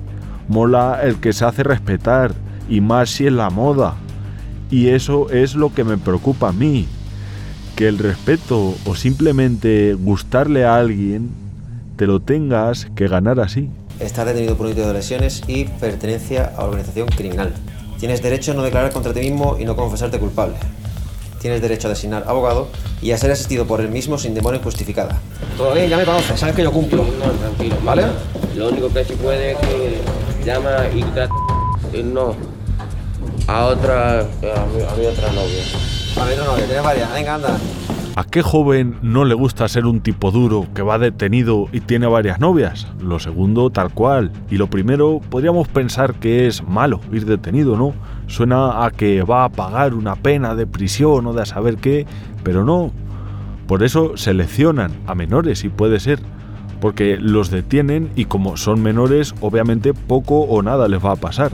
Mola 0.48 1.00
el 1.04 1.16
que 1.16 1.34
se 1.34 1.44
hace 1.44 1.64
respetar, 1.64 2.34
y 2.70 2.80
más 2.80 3.10
si 3.10 3.28
es 3.28 3.34
la 3.34 3.50
moda. 3.50 3.96
Y 4.70 4.88
eso 4.90 5.30
es 5.30 5.56
lo 5.56 5.74
que 5.74 5.84
me 5.84 5.98
preocupa 5.98 6.50
a 6.50 6.54
mí, 6.54 6.88
que 7.76 7.88
el 7.88 7.98
respeto 7.98 8.76
o 8.86 8.96
simplemente 8.96 9.94
gustarle 9.94 10.64
a 10.64 10.78
alguien 10.78 11.30
te 11.98 12.06
lo 12.06 12.20
tengas 12.20 12.88
que 12.96 13.08
ganar 13.08 13.39
así. 13.39 13.70
Está 14.00 14.24
detenido 14.24 14.56
por 14.56 14.68
un 14.68 14.75
de 14.75 14.94
lesiones 14.94 15.42
y 15.48 15.66
pertenencia 15.66 16.54
a 16.56 16.63
organización 16.63 17.08
criminal. 17.08 17.51
Tienes 18.00 18.22
derecho 18.22 18.51
a 18.51 18.54
no 18.54 18.62
declarar 18.62 18.92
contra 18.92 19.12
ti 19.13 19.22
mismo 19.22 19.58
y 19.60 19.66
no 19.66 19.75
confesarte 19.75 20.20
culpable. 20.20 20.56
Tienes 21.42 21.62
derecho 21.62 21.88
a 21.88 21.89
designar 21.89 22.24
abogado 22.27 22.68
y 23.01 23.12
a 23.12 23.18
ser 23.18 23.32
asistido 23.32 23.66
por 23.66 23.82
él 23.82 23.89
mismo 23.89 24.20
sin 24.20 24.36
demora 24.36 24.58
injustificada. 24.58 25.20
Todo 25.58 25.74
bien, 25.74 25.89
ya 25.89 25.98
me 25.98 26.06
conoces, 26.06 26.39
sabes 26.39 26.56
que 26.56 26.63
yo 26.63 26.72
cumplo. 26.72 27.04
No, 27.04 27.32
tranquilo. 27.32 27.75
¿Vale? 27.84 28.04
Lo 28.56 28.70
único 28.70 28.94
que 28.94 29.04
se 29.04 29.16
puede 29.16 29.54
es 29.54 29.58
que 29.58 30.01
llama 30.46 30.70
y 30.96 31.01
trata 31.01 31.34
no 32.04 32.36
a 33.48 33.66
otra 33.66 34.20
a 34.20 34.24
mi, 34.24 34.84
a 34.84 34.96
mi 34.96 35.06
otra 35.08 35.32
novia. 35.32 35.63
A 36.22 36.25
mi 36.25 36.34
otra 36.34 36.46
novia, 36.46 36.66
tienes 36.66 36.84
varias. 36.84 37.13
Venga, 37.13 37.36
anda. 37.36 37.58
¿A 38.18 38.24
qué 38.24 38.42
joven 38.42 38.96
no 39.04 39.26
le 39.26 39.36
gusta 39.36 39.68
ser 39.68 39.86
un 39.86 40.00
tipo 40.00 40.32
duro 40.32 40.66
que 40.74 40.82
va 40.82 40.98
detenido 40.98 41.68
y 41.72 41.82
tiene 41.82 42.08
varias 42.08 42.40
novias? 42.40 42.88
Lo 43.00 43.20
segundo, 43.20 43.70
tal 43.70 43.94
cual. 43.94 44.32
Y 44.50 44.58
lo 44.58 44.72
primero, 44.72 45.22
podríamos 45.30 45.68
pensar 45.68 46.16
que 46.16 46.48
es 46.48 46.68
malo 46.68 47.00
ir 47.12 47.28
detenido, 47.28 47.78
¿no? 47.78 47.94
Suena 48.26 48.84
a 48.84 48.90
que 48.90 49.22
va 49.22 49.44
a 49.44 49.50
pagar 49.50 49.94
una 49.94 50.16
pena 50.16 50.56
de 50.56 50.66
prisión 50.66 51.28
o 51.28 51.34
de 51.34 51.44
a 51.44 51.46
saber 51.46 51.78
qué, 51.78 52.08
pero 52.42 52.66
no. 52.66 52.92
Por 53.68 53.84
eso 53.84 54.18
seleccionan 54.18 54.94
a 55.06 55.14
menores, 55.14 55.60
si 55.60 55.70
puede 55.70 56.00
ser. 56.00 56.20
Porque 56.82 57.18
los 57.18 57.52
detienen 57.52 58.10
y 58.16 58.26
como 58.26 58.58
son 58.58 58.82
menores, 58.82 59.36
obviamente 59.42 59.94
poco 59.94 60.40
o 60.40 60.64
nada 60.64 60.88
les 60.88 61.06
va 61.06 61.12
a 61.12 61.18
pasar. 61.18 61.52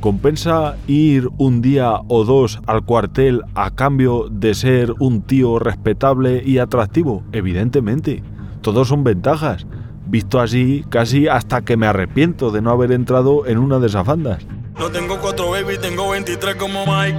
¿Compensa 0.00 0.76
ir 0.86 1.28
un 1.38 1.60
día 1.60 1.94
o 2.06 2.24
dos 2.24 2.60
al 2.66 2.84
cuartel 2.84 3.42
a 3.56 3.74
cambio 3.74 4.28
de 4.30 4.54
ser 4.54 4.92
un 5.00 5.22
tío 5.22 5.58
respetable 5.58 6.40
y 6.44 6.58
atractivo? 6.58 7.24
Evidentemente. 7.32 8.22
Todos 8.60 8.88
son 8.88 9.02
ventajas. 9.02 9.66
Visto 10.06 10.40
así, 10.40 10.84
casi 10.88 11.26
hasta 11.26 11.62
que 11.62 11.76
me 11.76 11.88
arrepiento 11.88 12.52
de 12.52 12.62
no 12.62 12.70
haber 12.70 12.92
entrado 12.92 13.46
en 13.46 13.58
una 13.58 13.80
de 13.80 13.88
esas 13.88 14.06
bandas. 14.06 14.46
No 14.78 14.88
tengo 14.88 15.18
cuatro 15.18 15.50
baby, 15.50 15.78
tengo 15.80 16.10
23 16.10 16.54
como 16.54 16.84
Mike. 16.86 17.18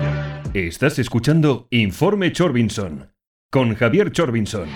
Estás 0.53 0.99
escuchando 0.99 1.67
Informe 1.71 2.31
Chorbinson 2.31 3.11
con 3.51 3.75
Javier 3.75 4.11
Chorbinson. 4.11 4.69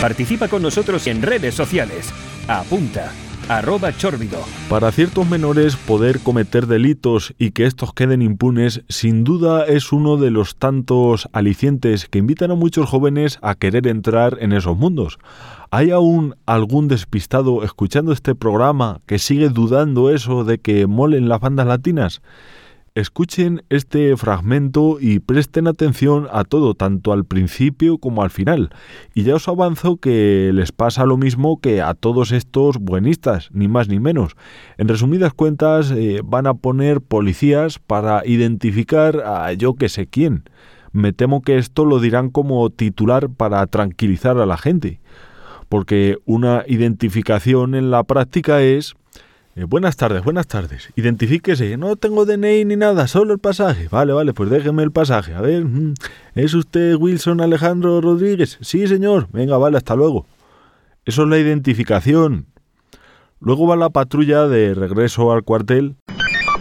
Participa 0.00 0.48
con 0.48 0.62
nosotros 0.62 1.06
en 1.06 1.22
redes 1.22 1.54
sociales. 1.54 2.12
Apunta 2.48 3.12
Para 4.70 4.90
ciertos 4.92 5.28
menores 5.28 5.76
poder 5.76 6.20
cometer 6.20 6.66
delitos 6.66 7.34
y 7.38 7.50
que 7.50 7.66
estos 7.66 7.92
queden 7.92 8.22
impunes 8.22 8.82
sin 8.88 9.24
duda 9.24 9.66
es 9.66 9.92
uno 9.92 10.16
de 10.16 10.30
los 10.30 10.56
tantos 10.56 11.28
alicientes 11.34 12.08
que 12.08 12.18
invitan 12.18 12.50
a 12.50 12.54
muchos 12.54 12.88
jóvenes 12.88 13.38
a 13.42 13.54
querer 13.54 13.86
entrar 13.88 14.38
en 14.40 14.54
esos 14.54 14.78
mundos. 14.78 15.18
¿Hay 15.70 15.90
aún 15.90 16.34
algún 16.46 16.88
despistado 16.88 17.62
escuchando 17.62 18.12
este 18.12 18.34
programa 18.34 19.02
que 19.04 19.18
sigue 19.18 19.50
dudando 19.50 20.08
eso 20.10 20.44
de 20.44 20.58
que 20.58 20.86
molen 20.86 21.28
las 21.28 21.40
bandas 21.40 21.66
latinas? 21.66 22.22
Escuchen 22.94 23.62
este 23.70 24.14
fragmento 24.18 24.98
y 25.00 25.18
presten 25.20 25.66
atención 25.66 26.28
a 26.30 26.44
todo, 26.44 26.74
tanto 26.74 27.14
al 27.14 27.24
principio 27.24 27.96
como 27.96 28.22
al 28.22 28.28
final. 28.28 28.68
Y 29.14 29.22
ya 29.22 29.36
os 29.36 29.48
avanzo 29.48 29.96
que 29.96 30.50
les 30.52 30.72
pasa 30.72 31.06
lo 31.06 31.16
mismo 31.16 31.58
que 31.58 31.80
a 31.80 31.94
todos 31.94 32.32
estos 32.32 32.76
buenistas, 32.76 33.48
ni 33.50 33.66
más 33.66 33.88
ni 33.88 33.98
menos. 33.98 34.36
En 34.76 34.88
resumidas 34.88 35.32
cuentas, 35.32 35.90
eh, 35.90 36.20
van 36.22 36.46
a 36.46 36.52
poner 36.52 37.00
policías 37.00 37.78
para 37.78 38.26
identificar 38.26 39.22
a 39.24 39.50
yo 39.54 39.72
que 39.72 39.88
sé 39.88 40.06
quién. 40.06 40.44
Me 40.92 41.14
temo 41.14 41.40
que 41.40 41.56
esto 41.56 41.86
lo 41.86 41.98
dirán 41.98 42.28
como 42.28 42.68
titular 42.68 43.30
para 43.30 43.66
tranquilizar 43.68 44.36
a 44.36 44.44
la 44.44 44.58
gente. 44.58 45.00
Porque 45.70 46.18
una 46.26 46.64
identificación 46.66 47.74
en 47.74 47.90
la 47.90 48.04
práctica 48.04 48.60
es 48.60 48.96
eh, 49.54 49.64
buenas 49.64 49.96
tardes, 49.96 50.24
buenas 50.24 50.46
tardes. 50.46 50.88
Identifíquese. 50.96 51.76
No 51.76 51.96
tengo 51.96 52.24
DNI 52.24 52.64
ni 52.64 52.76
nada, 52.76 53.06
solo 53.06 53.32
el 53.34 53.38
pasaje. 53.38 53.88
Vale, 53.90 54.12
vale, 54.12 54.32
pues 54.32 54.48
déjeme 54.48 54.82
el 54.82 54.92
pasaje. 54.92 55.34
A 55.34 55.40
ver, 55.40 55.64
mm, 55.64 55.94
¿es 56.34 56.54
usted 56.54 56.96
Wilson 56.96 57.40
Alejandro 57.40 58.00
Rodríguez? 58.00 58.58
Sí, 58.60 58.86
señor. 58.86 59.28
Venga, 59.32 59.58
vale, 59.58 59.76
hasta 59.76 59.94
luego. 59.94 60.26
Eso 61.04 61.24
es 61.24 61.28
la 61.28 61.38
identificación. 61.38 62.46
Luego 63.40 63.66
va 63.66 63.76
la 63.76 63.90
patrulla 63.90 64.46
de 64.46 64.72
regreso 64.72 65.32
al 65.32 65.42
cuartel. 65.42 65.96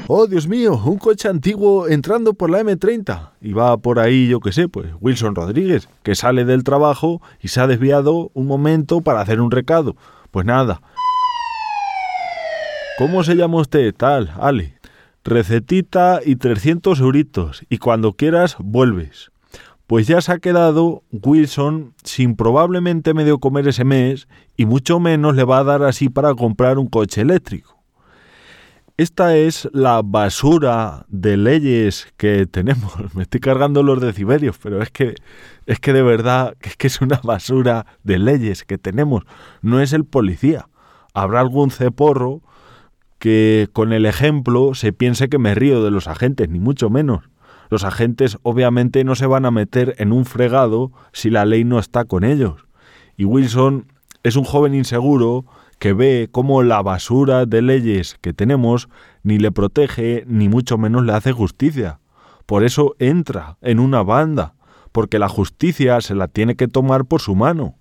Oh, 0.08 0.28
Dios 0.28 0.48
mío, 0.48 0.82
un 0.84 0.98
coche 0.98 1.30
antiguo 1.30 1.88
entrando 1.88 2.34
por 2.34 2.50
la 2.50 2.62
M30. 2.62 3.30
Y 3.40 3.54
va 3.54 3.78
por 3.78 4.00
ahí, 4.00 4.28
yo 4.28 4.40
qué 4.40 4.52
sé, 4.52 4.68
pues 4.68 4.88
Wilson 5.00 5.36
Rodríguez, 5.36 5.88
que 6.04 6.16
sale 6.16 6.44
del 6.44 6.64
trabajo 6.66 7.22
y 7.40 7.48
se 7.48 7.62
ha 7.62 7.68
desviado 7.68 8.32
un 8.34 8.48
momento 8.48 9.02
para 9.02 9.22
hacer 9.22 9.40
un 9.40 9.52
recado. 9.52 9.96
Pues 10.32 10.46
nada, 10.46 10.82
¿Cómo 13.02 13.24
se 13.24 13.36
llama 13.36 13.62
usted? 13.62 13.96
Tal, 13.96 14.32
Ale. 14.40 14.78
Recetita 15.24 16.20
y 16.24 16.36
300 16.36 17.00
euritos. 17.00 17.66
Y 17.68 17.80
cuando 17.80 18.14
quieras, 18.14 18.58
vuelves. 18.60 19.32
Pues 19.88 20.06
ya 20.06 20.22
se 20.22 20.32
ha 20.32 20.38
quedado 20.38 21.02
Wilson 21.12 21.96
sin 22.04 22.36
probablemente 22.36 23.16
medio 23.16 23.40
comer 23.40 23.68
ese 23.68 23.86
mes 23.86 24.28
y 24.56 24.68
mucho 24.68 25.00
menos 25.00 25.36
le 25.36 25.46
va 25.46 25.58
a 25.58 25.64
dar 25.64 25.82
así 25.82 26.10
para 26.10 26.36
comprar 26.36 26.78
un 26.78 26.86
coche 26.86 27.22
eléctrico. 27.22 27.76
Esta 28.98 29.36
es 29.36 29.68
la 29.74 30.04
basura 30.04 31.08
de 31.08 31.38
leyes 31.38 32.14
que 32.18 32.46
tenemos. 32.46 32.94
Me 33.16 33.24
estoy 33.24 33.40
cargando 33.40 33.82
los 33.82 34.00
decibelios, 34.00 34.60
pero 34.62 34.80
es 34.80 34.92
que 34.92 35.16
es 35.66 35.80
que 35.80 35.94
de 35.94 36.04
verdad 36.04 36.54
es 36.62 36.78
que 36.78 36.86
es 36.86 37.02
una 37.02 37.20
basura 37.24 37.88
de 38.04 38.20
leyes 38.20 38.64
que 38.64 38.78
tenemos. 38.78 39.24
No 39.64 39.82
es 39.82 39.92
el 39.92 40.06
policía. 40.06 40.68
Habrá 41.16 41.40
algún 41.40 41.72
ceporro 41.72 42.44
que 43.22 43.70
con 43.72 43.94
el 43.94 44.08
ejemplo 44.08 44.74
se 44.74 44.94
piense 44.94 45.30
que 45.30 45.38
me 45.38 45.54
río 45.54 45.84
de 45.84 45.92
los 45.92 46.08
agentes, 46.08 46.50
ni 46.50 46.60
mucho 46.60 46.90
menos. 46.90 47.30
Los 47.70 47.84
agentes 47.84 48.40
obviamente 48.42 49.04
no 49.04 49.14
se 49.14 49.28
van 49.28 49.46
a 49.46 49.52
meter 49.52 49.94
en 50.00 50.12
un 50.12 50.26
fregado 50.26 50.92
si 51.14 51.30
la 51.30 51.46
ley 51.46 51.64
no 51.64 51.78
está 51.78 52.04
con 52.06 52.24
ellos. 52.24 52.66
Y 53.18 53.26
Wilson 53.26 53.86
es 54.24 54.38
un 54.38 54.44
joven 54.44 54.74
inseguro 54.74 55.46
que 55.78 55.94
ve 55.94 56.30
cómo 56.32 56.64
la 56.64 56.82
basura 56.82 57.46
de 57.46 57.62
leyes 57.62 58.18
que 58.22 58.34
tenemos 58.34 58.90
ni 59.22 59.38
le 59.38 59.52
protege 59.52 60.24
ni 60.26 60.50
mucho 60.50 60.80
menos 60.80 61.06
le 61.06 61.14
hace 61.14 61.32
justicia. 61.32 62.00
Por 62.48 62.64
eso 62.64 62.96
entra 62.98 63.58
en 63.62 63.80
una 63.80 64.02
banda, 64.02 64.56
porque 64.92 65.20
la 65.20 65.30
justicia 65.30 66.02
se 66.02 66.16
la 66.16 66.28
tiene 66.28 66.56
que 66.56 66.68
tomar 66.68 67.06
por 67.06 67.22
su 67.22 67.36
mano. 67.36 67.76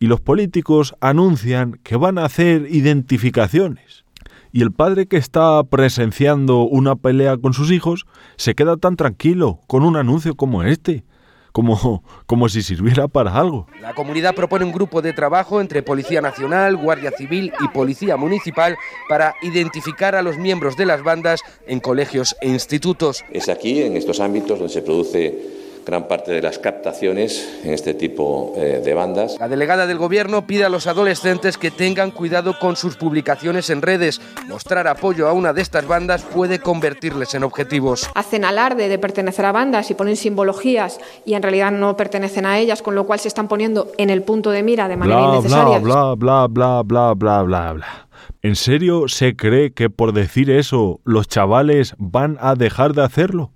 Y 0.00 0.08
los 0.08 0.20
políticos 0.20 0.96
anuncian 1.00 1.78
que 1.84 1.94
van 1.94 2.18
a 2.18 2.24
hacer 2.24 2.66
identificaciones 2.68 4.07
y 4.52 4.62
el 4.62 4.72
padre 4.72 5.06
que 5.06 5.16
está 5.16 5.62
presenciando 5.64 6.62
una 6.62 6.96
pelea 6.96 7.36
con 7.36 7.52
sus 7.52 7.70
hijos 7.70 8.06
se 8.36 8.54
queda 8.54 8.76
tan 8.76 8.96
tranquilo 8.96 9.60
con 9.66 9.84
un 9.84 9.96
anuncio 9.96 10.34
como 10.34 10.62
este. 10.62 11.04
Como, 11.50 12.04
como 12.26 12.48
si 12.48 12.62
sirviera 12.62 13.08
para 13.08 13.34
algo. 13.34 13.66
La 13.80 13.92
comunidad 13.92 14.34
propone 14.34 14.64
un 14.64 14.70
grupo 14.70 15.02
de 15.02 15.12
trabajo 15.12 15.60
entre 15.60 15.82
Policía 15.82 16.20
Nacional, 16.20 16.76
Guardia 16.76 17.10
Civil 17.10 17.52
y 17.58 17.68
Policía 17.68 18.16
Municipal 18.16 18.76
para 19.08 19.34
identificar 19.42 20.14
a 20.14 20.22
los 20.22 20.36
miembros 20.36 20.76
de 20.76 20.86
las 20.86 21.02
bandas 21.02 21.40
en 21.66 21.80
colegios 21.80 22.36
e 22.42 22.48
institutos. 22.48 23.24
Es 23.32 23.48
aquí, 23.48 23.82
en 23.82 23.96
estos 23.96 24.20
ámbitos, 24.20 24.58
donde 24.58 24.72
se 24.72 24.82
produce 24.82 25.67
gran 25.88 26.06
parte 26.06 26.32
de 26.32 26.42
las 26.42 26.58
captaciones 26.58 27.60
en 27.64 27.72
este 27.72 27.94
tipo 27.94 28.52
eh, 28.56 28.82
de 28.84 28.92
bandas. 28.92 29.38
La 29.40 29.48
delegada 29.48 29.86
del 29.86 29.96
Gobierno 29.96 30.46
pide 30.46 30.66
a 30.66 30.68
los 30.68 30.86
adolescentes 30.86 31.56
que 31.56 31.70
tengan 31.70 32.10
cuidado 32.10 32.58
con 32.58 32.76
sus 32.76 32.96
publicaciones 32.96 33.70
en 33.70 33.80
redes. 33.80 34.20
Mostrar 34.48 34.86
apoyo 34.86 35.28
a 35.28 35.32
una 35.32 35.54
de 35.54 35.62
estas 35.62 35.86
bandas 35.86 36.22
puede 36.24 36.58
convertirles 36.58 37.32
en 37.34 37.42
objetivos. 37.42 38.10
Hacen 38.14 38.44
alarde 38.44 38.90
de 38.90 38.98
pertenecer 38.98 39.46
a 39.46 39.52
bandas 39.52 39.90
y 39.90 39.94
ponen 39.94 40.16
simbologías 40.16 41.00
y 41.24 41.32
en 41.32 41.42
realidad 41.42 41.72
no 41.72 41.96
pertenecen 41.96 42.44
a 42.44 42.58
ellas, 42.58 42.82
con 42.82 42.94
lo 42.94 43.06
cual 43.06 43.18
se 43.18 43.28
están 43.28 43.48
poniendo 43.48 43.90
en 43.96 44.10
el 44.10 44.22
punto 44.22 44.50
de 44.50 44.62
mira 44.62 44.88
de 44.88 44.98
manera 44.98 45.20
bla, 45.20 45.28
innecesaria. 45.36 45.78
Bla, 45.78 46.14
bla, 46.16 46.46
bla, 46.48 46.82
bla, 46.82 47.14
bla, 47.14 47.42
bla, 47.44 47.72
bla. 47.72 48.08
¿En 48.42 48.56
serio 48.56 49.08
se 49.08 49.36
cree 49.36 49.72
que 49.72 49.88
por 49.88 50.12
decir 50.12 50.50
eso 50.50 51.00
los 51.04 51.28
chavales 51.28 51.94
van 51.96 52.36
a 52.42 52.56
dejar 52.56 52.92
de 52.92 53.04
hacerlo? 53.04 53.52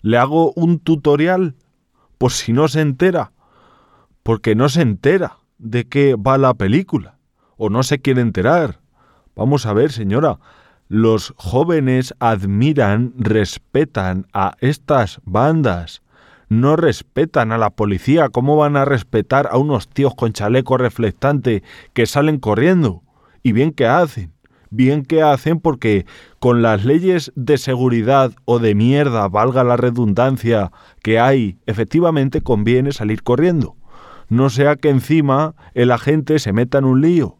¿Le 0.00 0.16
hago 0.16 0.52
un 0.54 0.78
tutorial? 0.78 1.54
Por 2.18 2.32
si 2.32 2.52
no 2.52 2.68
se 2.68 2.80
entera. 2.80 3.32
Porque 4.22 4.54
no 4.54 4.68
se 4.68 4.82
entera 4.82 5.38
de 5.58 5.86
qué 5.86 6.14
va 6.16 6.38
la 6.38 6.54
película. 6.54 7.18
O 7.56 7.70
no 7.70 7.82
se 7.82 8.00
quiere 8.00 8.20
enterar. 8.20 8.80
Vamos 9.34 9.66
a 9.66 9.72
ver, 9.72 9.92
señora. 9.92 10.38
Los 10.88 11.34
jóvenes 11.36 12.14
admiran, 12.20 13.12
respetan 13.16 14.26
a 14.32 14.56
estas 14.60 15.20
bandas. 15.24 16.02
No 16.48 16.76
respetan 16.76 17.50
a 17.50 17.58
la 17.58 17.70
policía. 17.70 18.28
¿Cómo 18.28 18.56
van 18.56 18.76
a 18.76 18.84
respetar 18.84 19.48
a 19.50 19.58
unos 19.58 19.88
tíos 19.88 20.14
con 20.14 20.32
chaleco 20.32 20.76
reflectante 20.76 21.62
que 21.92 22.06
salen 22.06 22.38
corriendo? 22.38 23.02
Y 23.42 23.52
bien 23.52 23.72
que 23.72 23.86
hacen. 23.86 24.35
Bien 24.70 25.04
que 25.04 25.22
hacen 25.22 25.60
porque 25.60 26.06
con 26.38 26.62
las 26.62 26.84
leyes 26.84 27.32
de 27.36 27.58
seguridad 27.58 28.32
o 28.44 28.58
de 28.58 28.74
mierda, 28.74 29.28
valga 29.28 29.64
la 29.64 29.76
redundancia, 29.76 30.72
que 31.02 31.18
hay, 31.18 31.58
efectivamente 31.66 32.40
conviene 32.40 32.92
salir 32.92 33.22
corriendo. 33.22 33.76
No 34.28 34.50
sea 34.50 34.76
que 34.76 34.90
encima 34.90 35.54
el 35.74 35.92
agente 35.92 36.38
se 36.38 36.52
meta 36.52 36.78
en 36.78 36.84
un 36.84 37.00
lío. 37.00 37.36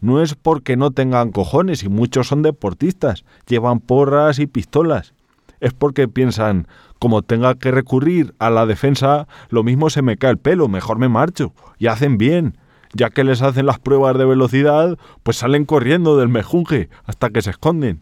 No 0.00 0.22
es 0.22 0.34
porque 0.34 0.76
no 0.76 0.90
tengan 0.90 1.32
cojones 1.32 1.82
y 1.82 1.88
muchos 1.88 2.28
son 2.28 2.42
deportistas, 2.42 3.24
llevan 3.46 3.80
porras 3.80 4.38
y 4.38 4.46
pistolas. 4.46 5.14
Es 5.60 5.72
porque 5.72 6.08
piensan, 6.08 6.66
como 6.98 7.22
tenga 7.22 7.54
que 7.54 7.70
recurrir 7.70 8.34
a 8.38 8.50
la 8.50 8.66
defensa, 8.66 9.28
lo 9.48 9.62
mismo 9.62 9.90
se 9.90 10.02
me 10.02 10.16
cae 10.16 10.32
el 10.32 10.38
pelo, 10.38 10.68
mejor 10.68 10.98
me 10.98 11.08
marcho. 11.08 11.54
Y 11.78 11.86
hacen 11.86 12.18
bien 12.18 12.58
ya 12.94 13.10
que 13.10 13.24
les 13.24 13.42
hacen 13.42 13.66
las 13.66 13.78
pruebas 13.78 14.18
de 14.18 14.24
velocidad, 14.24 14.98
pues 15.22 15.36
salen 15.36 15.64
corriendo 15.64 16.16
del 16.16 16.28
mejunje 16.28 16.88
hasta 17.04 17.30
que 17.30 17.42
se 17.42 17.50
esconden. 17.50 18.00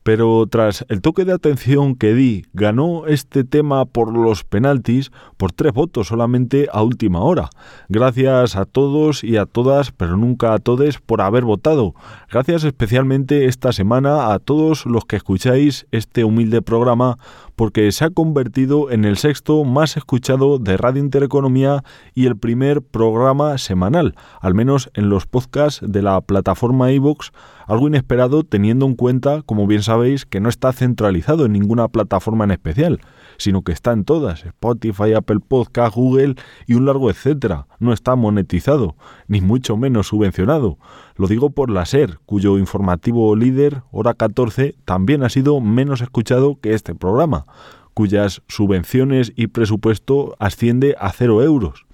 Pero 0.05 0.45
tras 0.45 0.85
el 0.89 1.01
toque 1.01 1.25
de 1.25 1.33
atención 1.33 1.95
que 1.95 2.13
di, 2.13 2.45
ganó 2.53 3.07
este 3.07 3.43
tema 3.43 3.85
por 3.85 4.15
los 4.15 4.43
penaltis 4.43 5.11
por 5.35 5.51
tres 5.51 5.73
votos 5.73 6.09
solamente 6.09 6.67
a 6.71 6.83
última 6.83 7.21
hora. 7.21 7.49
Gracias 7.89 8.55
a 8.55 8.65
todos 8.65 9.23
y 9.23 9.37
a 9.37 9.47
todas, 9.47 9.91
pero 9.91 10.15
nunca 10.15 10.53
a 10.53 10.59
todos, 10.59 10.99
por 10.99 11.21
haber 11.21 11.43
votado. 11.43 11.95
Gracias 12.31 12.63
especialmente 12.65 13.45
esta 13.45 13.71
semana 13.71 14.31
a 14.31 14.37
todos 14.37 14.85
los 14.85 15.05
que 15.05 15.15
escucháis 15.15 15.87
este 15.89 16.23
humilde 16.23 16.61
programa 16.61 17.17
porque 17.55 17.91
se 17.91 18.05
ha 18.05 18.09
convertido 18.09 18.91
en 18.91 19.05
el 19.05 19.17
sexto 19.17 19.63
más 19.63 19.97
escuchado 19.97 20.59
de 20.59 20.77
Radio 20.77 21.01
Intereconomía 21.01 21.83
y 22.13 22.25
el 22.25 22.37
primer 22.37 22.81
programa 22.81 23.57
semanal, 23.57 24.15
al 24.41 24.53
menos 24.53 24.89
en 24.93 25.09
los 25.09 25.25
podcasts 25.25 25.81
de 25.85 26.01
la 26.01 26.19
plataforma 26.21 26.91
iVoox, 26.91 27.31
algo 27.67 27.87
inesperado 27.87 28.43
teniendo 28.43 28.85
en 28.85 28.95
cuenta, 28.95 29.41
como 29.41 29.67
bien 29.67 29.83
sabéis, 29.83 30.25
que 30.25 30.39
no 30.39 30.49
está 30.49 30.71
centralizado 30.73 31.45
en 31.45 31.53
ninguna 31.53 31.87
plataforma 31.87 32.43
en 32.43 32.51
especial, 32.51 32.99
sino 33.37 33.63
que 33.63 33.71
está 33.71 33.91
en 33.91 34.05
todas, 34.05 34.45
Spotify, 34.45 35.13
Apple 35.13 35.39
Podcast, 35.45 35.95
Google 35.95 36.35
y 36.67 36.75
un 36.75 36.85
largo 36.85 37.09
etcétera. 37.09 37.67
No 37.79 37.93
está 37.93 38.15
monetizado, 38.15 38.95
ni 39.27 39.41
mucho 39.41 39.77
menos 39.77 40.07
subvencionado. 40.07 40.77
Lo 41.17 41.27
digo 41.27 41.49
por 41.49 41.69
la 41.69 41.85
SER, 41.85 42.19
cuyo 42.25 42.57
informativo 42.57 43.35
líder, 43.35 43.83
hora 43.91 44.13
14, 44.13 44.75
también 44.83 45.23
ha 45.23 45.29
sido 45.29 45.61
menos 45.61 46.01
escuchado 46.01 46.59
que 46.59 46.73
este 46.73 46.93
programa, 46.93 47.45
cuyas 47.93 48.41
subvenciones 48.49 49.31
y 49.35 49.47
presupuesto 49.47 50.35
asciende 50.39 50.95
a 50.99 51.11
cero 51.13 51.41
euros. 51.41 51.85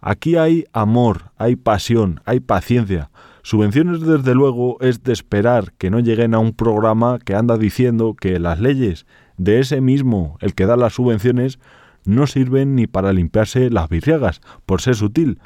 Aquí 0.00 0.36
hay 0.36 0.64
amor, 0.72 1.32
hay 1.36 1.56
pasión, 1.56 2.20
hay 2.24 2.38
paciencia. 2.38 3.10
Subvenciones, 3.42 4.00
desde 4.00 4.34
luego, 4.34 4.76
es 4.80 5.02
de 5.02 5.12
esperar 5.12 5.72
que 5.76 5.90
no 5.90 5.98
lleguen 5.98 6.34
a 6.34 6.38
un 6.38 6.52
programa 6.52 7.18
que 7.18 7.34
anda 7.34 7.58
diciendo 7.58 8.14
que 8.14 8.38
las 8.38 8.60
leyes 8.60 9.06
de 9.38 9.58
ese 9.58 9.80
mismo, 9.80 10.36
el 10.40 10.54
que 10.54 10.66
da 10.66 10.76
las 10.76 10.94
subvenciones, 10.94 11.58
no 12.04 12.28
sirven 12.28 12.76
ni 12.76 12.86
para 12.86 13.12
limpiarse 13.12 13.70
las 13.70 13.88
virriagas, 13.88 14.40
por 14.66 14.80
ser 14.80 14.94
sutil. 14.94 15.40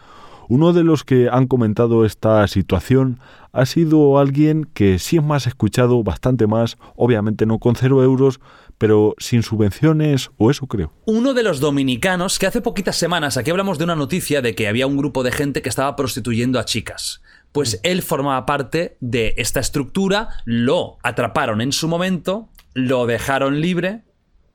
Uno 0.48 0.72
de 0.72 0.84
los 0.84 1.04
que 1.04 1.28
han 1.30 1.46
comentado 1.46 2.04
esta 2.04 2.46
situación 2.48 3.20
ha 3.52 3.66
sido 3.66 4.18
alguien 4.18 4.64
que 4.64 4.98
sí 4.98 5.18
es 5.18 5.22
más 5.22 5.46
escuchado, 5.46 6.02
bastante 6.02 6.46
más, 6.46 6.78
obviamente 6.96 7.46
no 7.46 7.58
con 7.58 7.76
cero 7.76 8.02
euros, 8.02 8.40
pero 8.78 9.14
sin 9.18 9.42
subvenciones, 9.42 10.30
o 10.38 10.50
eso 10.50 10.66
creo. 10.66 10.92
Uno 11.04 11.34
de 11.34 11.42
los 11.42 11.60
dominicanos 11.60 12.38
que 12.38 12.46
hace 12.46 12.60
poquitas 12.60 12.96
semanas, 12.96 13.36
aquí 13.36 13.50
hablamos 13.50 13.78
de 13.78 13.84
una 13.84 13.94
noticia 13.94 14.42
de 14.42 14.54
que 14.54 14.68
había 14.68 14.86
un 14.86 14.96
grupo 14.96 15.22
de 15.22 15.32
gente 15.32 15.62
que 15.62 15.68
estaba 15.68 15.94
prostituyendo 15.94 16.58
a 16.58 16.64
chicas. 16.64 17.22
Pues 17.52 17.80
él 17.82 18.02
formaba 18.02 18.46
parte 18.46 18.96
de 19.00 19.34
esta 19.36 19.60
estructura, 19.60 20.30
lo 20.44 20.96
atraparon 21.02 21.60
en 21.60 21.72
su 21.72 21.86
momento, 21.86 22.48
lo 22.74 23.06
dejaron 23.06 23.60
libre 23.60 24.02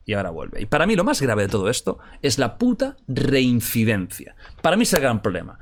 y 0.08 0.13
ahora 0.13 0.32
vuelve. 0.32 0.62
Y 0.62 0.65
para 0.65 0.88
mí 0.88 0.96
lo 0.96 1.04
más 1.04 1.22
grave 1.22 1.43
de 1.43 1.50
todo 1.50 1.70
esto 1.70 2.00
es 2.22 2.39
la 2.39 2.58
puta 2.58 2.96
reincidencia. 3.08 4.36
Para 4.62 4.78
mí 4.78 4.84
es 4.84 4.93
el 4.93 5.02
gran 5.02 5.22
problema. 5.22 5.60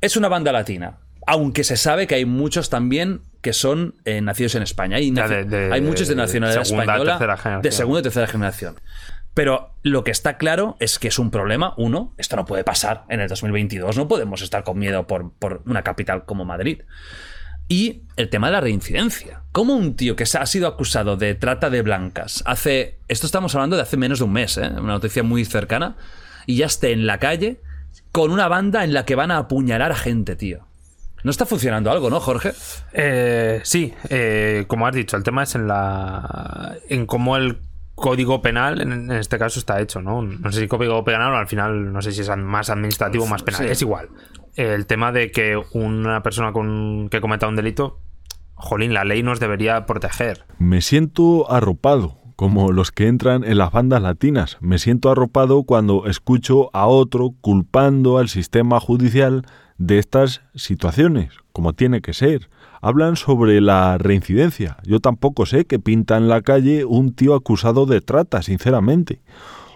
Es 0.00 0.16
una 0.16 0.28
banda 0.28 0.50
latina, 0.50 0.98
aunque 1.26 1.62
se 1.62 1.76
sabe 1.76 2.08
que 2.08 2.16
hay 2.16 2.24
muchos 2.24 2.68
también 2.68 3.22
que 3.40 3.52
son 3.52 3.94
eh, 4.04 4.20
nacidos 4.20 4.56
en 4.56 4.64
España. 4.64 4.96
Hay, 4.96 5.10
de, 5.12 5.44
de, 5.44 5.72
hay 5.72 5.80
muchos 5.80 6.08
de 6.08 6.16
nacionalidad 6.16 6.64
segunda, 6.64 6.96
española 6.96 7.60
de 7.62 7.70
segunda 7.70 8.00
y 8.00 8.02
tercera 8.02 8.26
generación. 8.26 8.74
Pero 9.34 9.76
lo 9.84 10.02
que 10.02 10.10
está 10.10 10.36
claro 10.36 10.76
es 10.80 10.98
que 10.98 11.06
es 11.06 11.20
un 11.20 11.30
problema. 11.30 11.74
Uno, 11.76 12.12
esto 12.18 12.34
no 12.34 12.46
puede 12.46 12.64
pasar 12.64 13.04
en 13.08 13.20
el 13.20 13.28
2022. 13.28 13.96
No 13.96 14.08
podemos 14.08 14.42
estar 14.42 14.64
con 14.64 14.80
miedo 14.80 15.06
por, 15.06 15.32
por 15.34 15.62
una 15.66 15.82
capital 15.82 16.24
como 16.24 16.44
Madrid. 16.44 16.82
Y 17.70 18.02
el 18.16 18.28
tema 18.30 18.48
de 18.48 18.54
la 18.54 18.60
reincidencia. 18.60 19.44
¿Cómo 19.52 19.76
un 19.76 19.94
tío 19.94 20.16
que 20.16 20.24
ha 20.24 20.46
sido 20.46 20.66
acusado 20.66 21.16
de 21.16 21.36
trata 21.36 21.70
de 21.70 21.82
blancas 21.82 22.42
hace. 22.44 22.98
Esto 23.06 23.26
estamos 23.26 23.54
hablando 23.54 23.76
de 23.76 23.82
hace 23.82 23.96
menos 23.96 24.18
de 24.18 24.24
un 24.24 24.32
mes, 24.32 24.58
¿eh? 24.58 24.68
una 24.72 24.94
noticia 24.94 25.22
muy 25.22 25.44
cercana. 25.44 25.96
Y 26.46 26.56
ya 26.56 26.66
esté 26.66 26.90
en 26.90 27.06
la 27.06 27.18
calle 27.18 27.60
con 28.10 28.32
una 28.32 28.48
banda 28.48 28.82
en 28.82 28.92
la 28.92 29.04
que 29.04 29.14
van 29.14 29.30
a 29.30 29.38
apuñalar 29.38 29.92
a 29.92 29.94
gente, 29.94 30.34
tío. 30.34 30.66
No 31.22 31.30
está 31.30 31.46
funcionando 31.46 31.92
algo, 31.92 32.10
¿no, 32.10 32.18
Jorge? 32.18 32.54
Eh, 32.92 33.60
sí, 33.62 33.94
eh, 34.08 34.64
como 34.66 34.88
has 34.88 34.94
dicho, 34.96 35.16
el 35.16 35.22
tema 35.22 35.44
es 35.44 35.54
en 35.54 35.68
la. 35.68 36.76
en 36.88 37.06
cómo 37.06 37.36
el 37.36 37.60
código 37.94 38.42
penal 38.42 38.80
en, 38.80 39.12
este 39.12 39.38
caso 39.38 39.60
está 39.60 39.80
hecho, 39.80 40.02
¿no? 40.02 40.22
No 40.22 40.50
sé 40.50 40.62
si 40.62 40.66
código 40.66 41.04
penal 41.04 41.34
o 41.34 41.36
al 41.36 41.46
final, 41.46 41.92
no 41.92 42.02
sé 42.02 42.10
si 42.10 42.22
es 42.22 42.36
más 42.36 42.68
administrativo 42.68 43.24
o 43.24 43.26
más 43.28 43.44
penal. 43.44 43.62
Sí. 43.62 43.68
Es 43.68 43.82
igual 43.82 44.08
el 44.60 44.86
tema 44.86 45.12
de 45.12 45.30
que 45.30 45.60
una 45.72 46.22
persona 46.22 46.52
con, 46.52 47.08
que 47.10 47.20
cometa 47.20 47.48
un 47.48 47.56
delito, 47.56 47.98
jolín, 48.54 48.94
la 48.94 49.04
ley 49.04 49.22
nos 49.22 49.40
debería 49.40 49.86
proteger. 49.86 50.44
Me 50.58 50.80
siento 50.80 51.50
arropado, 51.50 52.16
como 52.36 52.72
los 52.72 52.90
que 52.90 53.06
entran 53.06 53.44
en 53.44 53.58
las 53.58 53.72
bandas 53.72 54.02
latinas. 54.02 54.58
Me 54.60 54.78
siento 54.78 55.10
arropado 55.10 55.64
cuando 55.64 56.06
escucho 56.06 56.70
a 56.74 56.86
otro 56.86 57.34
culpando 57.40 58.18
al 58.18 58.28
sistema 58.28 58.80
judicial 58.80 59.44
de 59.78 59.98
estas 59.98 60.42
situaciones, 60.54 61.32
como 61.52 61.72
tiene 61.72 62.00
que 62.00 62.12
ser. 62.12 62.50
Hablan 62.82 63.16
sobre 63.16 63.60
la 63.60 63.98
reincidencia. 63.98 64.78
Yo 64.84 65.00
tampoco 65.00 65.44
sé 65.46 65.66
que 65.66 65.78
pinta 65.78 66.16
en 66.16 66.28
la 66.28 66.42
calle 66.42 66.84
un 66.84 67.14
tío 67.14 67.34
acusado 67.34 67.86
de 67.86 68.00
trata, 68.00 68.42
sinceramente. 68.42 69.20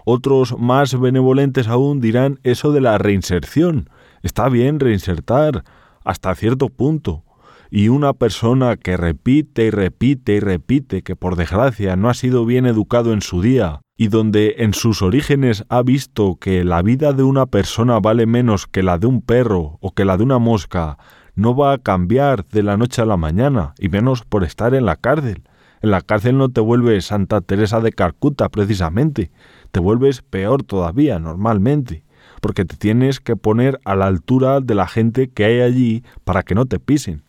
Otros 0.03 0.57
más 0.57 0.99
benevolentes 0.99 1.67
aún 1.67 1.99
dirán 1.99 2.39
eso 2.43 2.71
de 2.71 2.81
la 2.81 2.97
reinserción. 2.97 3.89
Está 4.25 4.49
bien 4.49 4.79
reinsertar 4.79 5.63
hasta 6.03 6.33
cierto 6.33 6.69
punto. 6.69 7.23
Y 7.69 7.89
una 7.89 8.13
persona 8.13 8.75
que 8.75 8.97
repite 8.97 9.65
y 9.65 9.69
repite 9.69 10.33
y 10.33 10.39
repite 10.39 11.03
que 11.03 11.15
por 11.15 11.35
desgracia 11.35 11.95
no 11.95 12.09
ha 12.09 12.15
sido 12.15 12.43
bien 12.43 12.65
educado 12.65 13.13
en 13.13 13.21
su 13.21 13.43
día 13.43 13.81
y 13.95 14.07
donde 14.07 14.55
en 14.57 14.73
sus 14.73 15.03
orígenes 15.03 15.63
ha 15.69 15.83
visto 15.83 16.37
que 16.37 16.63
la 16.63 16.81
vida 16.81 17.13
de 17.13 17.21
una 17.21 17.45
persona 17.45 17.99
vale 17.99 18.25
menos 18.25 18.65
que 18.65 18.81
la 18.81 18.97
de 18.97 19.05
un 19.05 19.21
perro 19.21 19.77
o 19.79 19.93
que 19.93 20.05
la 20.05 20.17
de 20.17 20.23
una 20.23 20.39
mosca, 20.39 20.97
no 21.35 21.55
va 21.55 21.73
a 21.73 21.77
cambiar 21.77 22.47
de 22.47 22.63
la 22.63 22.77
noche 22.77 23.03
a 23.03 23.05
la 23.05 23.17
mañana, 23.17 23.75
y 23.77 23.89
menos 23.89 24.23
por 24.23 24.43
estar 24.43 24.73
en 24.73 24.85
la 24.85 24.95
cárcel. 24.95 25.43
En 25.81 25.91
la 25.91 26.01
cárcel 26.01 26.39
no 26.39 26.49
te 26.49 26.61
vuelves 26.61 27.05
Santa 27.05 27.41
Teresa 27.41 27.79
de 27.79 27.91
Calcuta 27.91 28.49
precisamente, 28.49 29.31
te 29.69 29.79
vuelves 29.79 30.23
peor 30.23 30.63
todavía 30.63 31.19
normalmente 31.19 32.04
porque 32.45 32.63
te 32.63 32.77
tienes 32.77 33.19
que 33.19 33.35
poner 33.35 33.79
a 33.85 33.95
la 33.95 34.05
altura 34.05 34.59
de 34.61 34.75
la 34.75 34.87
gente 34.87 35.29
que 35.29 35.45
hay 35.45 35.61
allí 35.61 36.03
para 36.25 36.43
que 36.43 36.53
no 36.53 36.67
te 36.67 36.77
pisen. 36.77 37.23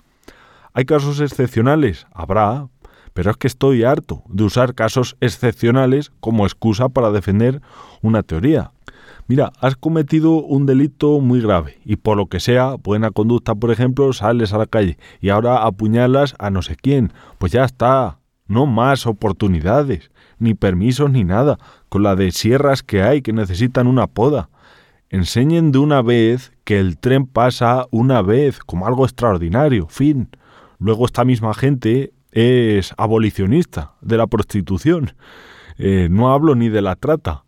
¿Hay 0.74 0.84
casos 0.84 1.20
excepcionales? 1.20 2.06
Habrá, 2.12 2.68
pero 3.14 3.30
es 3.30 3.38
que 3.38 3.46
estoy 3.46 3.82
harto 3.82 4.24
de 4.28 4.44
usar 4.44 4.74
casos 4.74 5.16
excepcionales 5.22 6.12
como 6.20 6.44
excusa 6.44 6.90
para 6.90 7.12
defender 7.12 7.62
una 8.02 8.22
teoría. 8.24 8.72
Mira, 9.26 9.52
has 9.58 9.74
cometido 9.74 10.32
un 10.32 10.66
delito 10.66 11.18
muy 11.20 11.40
grave 11.40 11.78
y 11.82 11.96
por 11.96 12.18
lo 12.18 12.26
que 12.26 12.38
sea, 12.38 12.74
buena 12.74 13.10
conducta, 13.10 13.54
por 13.54 13.70
ejemplo, 13.70 14.12
sales 14.12 14.52
a 14.52 14.58
la 14.58 14.66
calle 14.66 14.98
y 15.22 15.30
ahora 15.30 15.64
apuñalas 15.64 16.34
a 16.38 16.50
no 16.50 16.60
sé 16.60 16.76
quién. 16.76 17.10
Pues 17.38 17.52
ya 17.52 17.64
está, 17.64 18.18
no 18.48 18.66
más 18.66 19.06
oportunidades, 19.06 20.10
ni 20.38 20.52
permisos 20.52 21.10
ni 21.10 21.24
nada, 21.24 21.56
con 21.88 22.02
la 22.02 22.16
de 22.16 22.32
sierras 22.32 22.82
que 22.82 23.00
hay 23.00 23.22
que 23.22 23.32
necesitan 23.32 23.86
una 23.86 24.08
poda. 24.08 24.50
Enseñen 25.08 25.72
de 25.72 25.78
una 25.78 26.02
vez 26.02 26.52
que 26.64 26.78
el 26.78 26.98
tren 26.98 27.26
pasa 27.26 27.86
una 27.90 28.22
vez 28.22 28.58
como 28.58 28.86
algo 28.86 29.04
extraordinario, 29.04 29.86
fin. 29.88 30.30
Luego 30.78 31.06
esta 31.06 31.24
misma 31.24 31.54
gente 31.54 32.12
es 32.32 32.92
abolicionista 32.98 33.94
de 34.00 34.16
la 34.16 34.26
prostitución. 34.26 35.14
Eh, 35.78 36.08
no 36.10 36.32
hablo 36.32 36.54
ni 36.54 36.68
de 36.68 36.82
la 36.82 36.96
trata. 36.96 37.44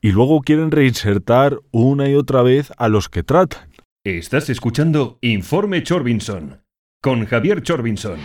Y 0.00 0.12
luego 0.12 0.40
quieren 0.40 0.70
reinsertar 0.70 1.58
una 1.70 2.08
y 2.08 2.14
otra 2.14 2.42
vez 2.42 2.72
a 2.76 2.88
los 2.88 3.08
que 3.08 3.22
tratan. 3.22 3.70
Estás 4.04 4.50
escuchando 4.50 5.18
Informe 5.20 5.82
Chorbinson 5.82 6.60
con 7.00 7.24
Javier 7.24 7.62
Chorbinson. 7.62 8.18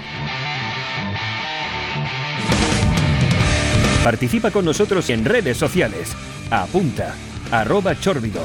Participa 4.04 4.50
con 4.50 4.66
nosotros 4.66 5.10
en 5.12 5.24
redes 5.24 5.58
sociales. 5.58 6.16
Apunta, 6.50 7.16
arroba 7.52 7.96
chorbido. 8.00 8.42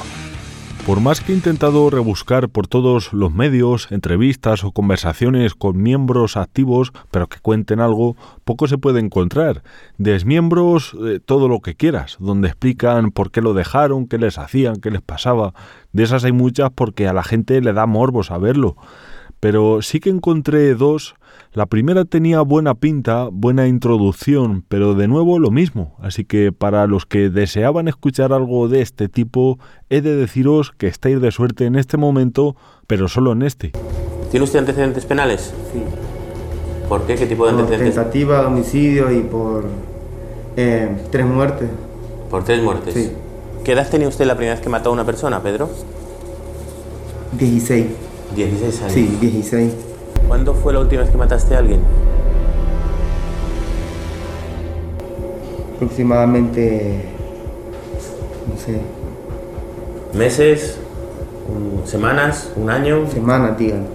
Por 0.87 1.01
más 1.01 1.21
que 1.21 1.33
he 1.33 1.35
intentado 1.35 1.91
rebuscar 1.91 2.49
por 2.49 2.69
todos 2.69 3.13
los 3.13 3.35
medios, 3.35 3.91
entrevistas 3.91 4.63
o 4.63 4.71
conversaciones 4.71 5.57
con 5.57 5.83
miembros 5.83 6.37
activos, 6.37 6.93
pero 7.11 7.27
que 7.27 7.41
cuenten 7.41 7.81
algo, 7.81 8.17
poco 8.45 8.69
se 8.69 8.79
puede 8.79 9.01
encontrar. 9.01 9.65
Desmiembros, 9.99 10.97
todo 11.25 11.49
lo 11.49 11.59
que 11.59 11.75
quieras, 11.75 12.19
donde 12.21 12.47
explican 12.47 13.11
por 13.11 13.33
qué 13.33 13.41
lo 13.41 13.53
dejaron, 13.53 14.07
qué 14.07 14.17
les 14.17 14.39
hacían, 14.39 14.77
qué 14.77 14.93
les 14.93 15.03
pasaba. 15.03 15.55
De 15.91 16.05
esas 16.05 16.23
hay 16.23 16.31
muchas 16.31 16.71
porque 16.73 17.09
a 17.09 17.13
la 17.13 17.25
gente 17.25 17.61
le 17.61 17.73
da 17.73 17.87
morbo 17.87 18.23
saberlo. 18.23 18.77
Pero 19.41 19.83
sí 19.83 19.99
que 19.99 20.11
encontré 20.11 20.77
dos 20.77 21.17
la 21.57 21.65
primera 21.65 22.05
tenía 22.05 22.43
buena 22.43 22.75
pinta, 22.75 23.31
buena 23.33 23.67
introducción, 23.67 24.63
pero 24.69 24.93
de 24.93 25.09
nuevo 25.09 25.39
lo 25.39 25.51
mismo, 25.51 25.97
así 26.03 26.27
que 26.27 26.53
para 26.53 26.87
los 26.87 27.07
que 27.07 27.31
deseaban 27.31 27.89
escuchar 27.89 28.35
algo 28.35 28.69
de 28.69 28.83
este 28.83 29.09
tipo, 29.09 29.59
he 29.89 30.03
de 30.03 30.17
deciros 30.17 30.73
que 30.77 30.87
estáis 30.87 31.19
de 31.19 31.31
suerte 31.31 31.65
en 31.65 31.77
este 31.77 31.97
momento, 31.97 32.57
pero 32.87 33.09
solo 33.09 33.33
en 33.33 33.41
este. 33.41 33.73
¿Tiene 34.31 34.45
usted 34.45 34.59
antecedentes 34.59 35.07
penales? 35.07 35.55
Sí. 35.73 35.81
¿Por 36.91 37.07
qué? 37.07 37.15
¿Qué 37.15 37.25
tipo 37.25 37.47
de 37.47 37.53
Por 37.53 37.61
antecedentes? 37.63 37.95
tentativa 37.95 38.41
de 38.43 38.47
homicidio 38.49 39.11
y 39.11 39.21
por 39.21 39.65
eh, 40.59 40.91
tres 41.11 41.25
muertes. 41.25 41.71
Por 42.31 42.45
tres 42.45 42.63
muertes. 42.63 42.93
Sí. 42.93 43.13
¿Qué 43.65 43.73
edad 43.73 43.89
tenía 43.89 44.09
usted 44.09 44.27
la 44.27 44.37
primera 44.37 44.57
vez 44.57 44.63
que 44.63 44.69
mató 44.69 44.91
a 44.91 44.93
una 44.93 45.07
persona, 45.07 45.43
Pedro? 45.43 45.71
16. 47.33 47.87
16 48.37 48.83
años. 48.83 48.93
Sí, 48.93 49.17
16. 49.23 49.96
¿Cuándo 50.29 50.55
fue 50.55 50.73
la 50.73 50.81
última 50.81 51.03
vez 51.03 51.11
que 51.11 51.17
mataste 51.17 51.55
a 51.55 51.59
alguien? 51.59 51.81
Aproximadamente, 55.77 57.05
no 58.51 58.57
sé, 58.59 58.81
¿Meses? 60.17 60.81
Un- 61.49 61.87
¿Semanas? 61.87 62.53
¿Un 62.57 62.71
año? 62.71 63.07
semanas, 63.11 63.59
digan. 63.59 63.87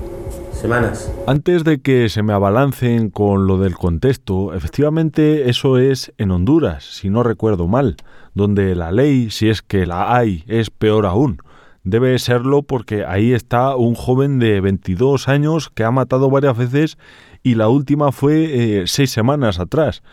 ¿Semanas? 0.53 1.11
Antes 1.25 1.63
de 1.63 1.79
que 1.81 2.07
se 2.09 2.21
me 2.21 2.33
abalancen 2.33 3.09
con 3.09 3.47
lo 3.47 3.57
del 3.57 3.73
contexto, 3.75 4.53
efectivamente 4.53 5.49
eso 5.49 5.79
es 5.79 6.13
en 6.19 6.29
Honduras, 6.29 6.83
si 6.83 7.09
no 7.09 7.23
recuerdo 7.23 7.67
mal, 7.67 7.95
donde 8.35 8.75
la 8.75 8.91
ley, 8.91 9.31
si 9.31 9.49
es 9.49 9.63
que 9.63 9.87
la 9.87 10.15
hay, 10.15 10.43
es 10.47 10.69
peor 10.69 11.07
aún. 11.07 11.39
Debe 11.83 12.17
serlo 12.19 12.61
porque 12.61 13.05
ahí 13.05 13.33
está 13.33 13.75
un 13.75 13.95
joven 13.95 14.37
de 14.37 14.61
22 14.61 15.27
años 15.27 15.69
que 15.69 15.83
ha 15.83 15.91
matado 15.91 16.29
varias 16.29 16.55
veces 16.55 16.97
y 17.41 17.55
la 17.55 17.69
última 17.69 18.11
fue 18.11 18.81
eh, 18.81 18.83
seis 18.85 19.09
semanas 19.09 19.59
atrás. 19.59 20.03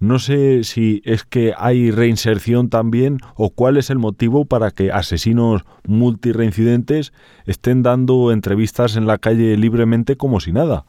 No 0.00 0.18
sé 0.18 0.64
si 0.64 1.00
es 1.06 1.24
que 1.24 1.54
hay 1.56 1.90
reinserción 1.90 2.68
también 2.68 3.20
o 3.36 3.48
cuál 3.48 3.78
es 3.78 3.88
el 3.88 3.98
motivo 3.98 4.44
para 4.44 4.70
que 4.70 4.92
asesinos 4.92 5.64
multireincidentes 5.86 7.14
estén 7.46 7.82
dando 7.82 8.30
entrevistas 8.30 8.96
en 8.96 9.06
la 9.06 9.16
calle 9.16 9.56
libremente 9.56 10.16
como 10.16 10.40
si 10.40 10.52
nada. 10.52 10.84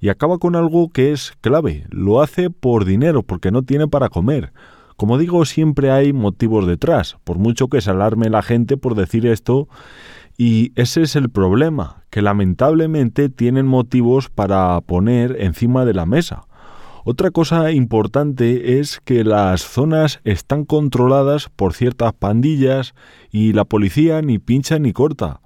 Y 0.00 0.08
acaba 0.08 0.38
con 0.38 0.56
algo 0.56 0.90
que 0.90 1.12
es 1.12 1.34
clave. 1.40 1.86
Lo 1.90 2.20
hace 2.20 2.50
por 2.50 2.84
dinero, 2.84 3.22
porque 3.22 3.50
no 3.50 3.62
tiene 3.62 3.86
para 3.86 4.08
comer. 4.08 4.52
Como 4.98 5.16
digo, 5.16 5.44
siempre 5.44 5.92
hay 5.92 6.12
motivos 6.12 6.66
detrás, 6.66 7.18
por 7.22 7.38
mucho 7.38 7.68
que 7.68 7.80
se 7.80 7.88
alarme 7.88 8.30
la 8.30 8.42
gente 8.42 8.76
por 8.76 8.96
decir 8.96 9.26
esto. 9.26 9.68
Y 10.36 10.72
ese 10.74 11.02
es 11.02 11.14
el 11.14 11.30
problema, 11.30 12.02
que 12.10 12.20
lamentablemente 12.20 13.28
tienen 13.28 13.64
motivos 13.64 14.28
para 14.28 14.80
poner 14.80 15.36
encima 15.38 15.84
de 15.84 15.94
la 15.94 16.04
mesa. 16.04 16.48
Otra 17.04 17.30
cosa 17.30 17.70
importante 17.70 18.80
es 18.80 19.00
que 19.04 19.22
las 19.22 19.62
zonas 19.62 20.18
están 20.24 20.64
controladas 20.64 21.48
por 21.48 21.74
ciertas 21.74 22.12
pandillas 22.12 22.92
y 23.30 23.52
la 23.52 23.64
policía 23.64 24.20
ni 24.20 24.40
pincha 24.40 24.80
ni 24.80 24.92
corta. 24.92 25.40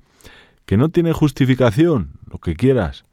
Que 0.64 0.78
no 0.78 0.88
tiene 0.88 1.12
justificación, 1.12 2.12
lo 2.30 2.38
que 2.38 2.54
quieras. 2.54 3.04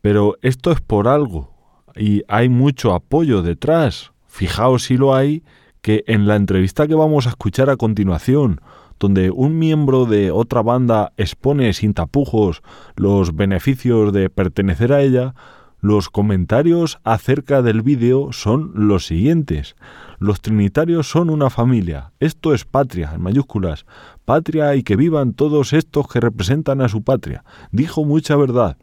Pero 0.00 0.36
esto 0.40 0.72
es 0.72 0.80
por 0.80 1.08
algo 1.08 1.52
y 1.94 2.22
hay 2.26 2.48
mucho 2.48 2.94
apoyo 2.94 3.42
detrás. 3.42 4.12
Fijaos 4.26 4.84
si 4.84 4.96
lo 4.96 5.14
hay, 5.14 5.42
que 5.84 6.02
en 6.06 6.26
la 6.26 6.36
entrevista 6.36 6.88
que 6.88 6.94
vamos 6.94 7.26
a 7.26 7.28
escuchar 7.28 7.68
a 7.68 7.76
continuación, 7.76 8.62
donde 8.98 9.30
un 9.30 9.58
miembro 9.58 10.06
de 10.06 10.30
otra 10.30 10.62
banda 10.62 11.12
expone 11.18 11.74
sin 11.74 11.92
tapujos 11.92 12.62
los 12.96 13.36
beneficios 13.36 14.10
de 14.14 14.30
pertenecer 14.30 14.94
a 14.94 15.02
ella, 15.02 15.34
los 15.82 16.08
comentarios 16.08 17.00
acerca 17.04 17.60
del 17.60 17.82
vídeo 17.82 18.32
son 18.32 18.72
los 18.74 19.04
siguientes. 19.04 19.76
Los 20.18 20.40
trinitarios 20.40 21.06
son 21.10 21.28
una 21.28 21.50
familia. 21.50 22.12
Esto 22.18 22.54
es 22.54 22.64
patria, 22.64 23.12
en 23.14 23.20
mayúsculas. 23.20 23.84
Patria 24.24 24.74
y 24.76 24.84
que 24.84 24.96
vivan 24.96 25.34
todos 25.34 25.74
estos 25.74 26.08
que 26.08 26.18
representan 26.18 26.80
a 26.80 26.88
su 26.88 27.02
patria. 27.02 27.44
Dijo 27.72 28.06
mucha 28.06 28.36
verdad. 28.36 28.78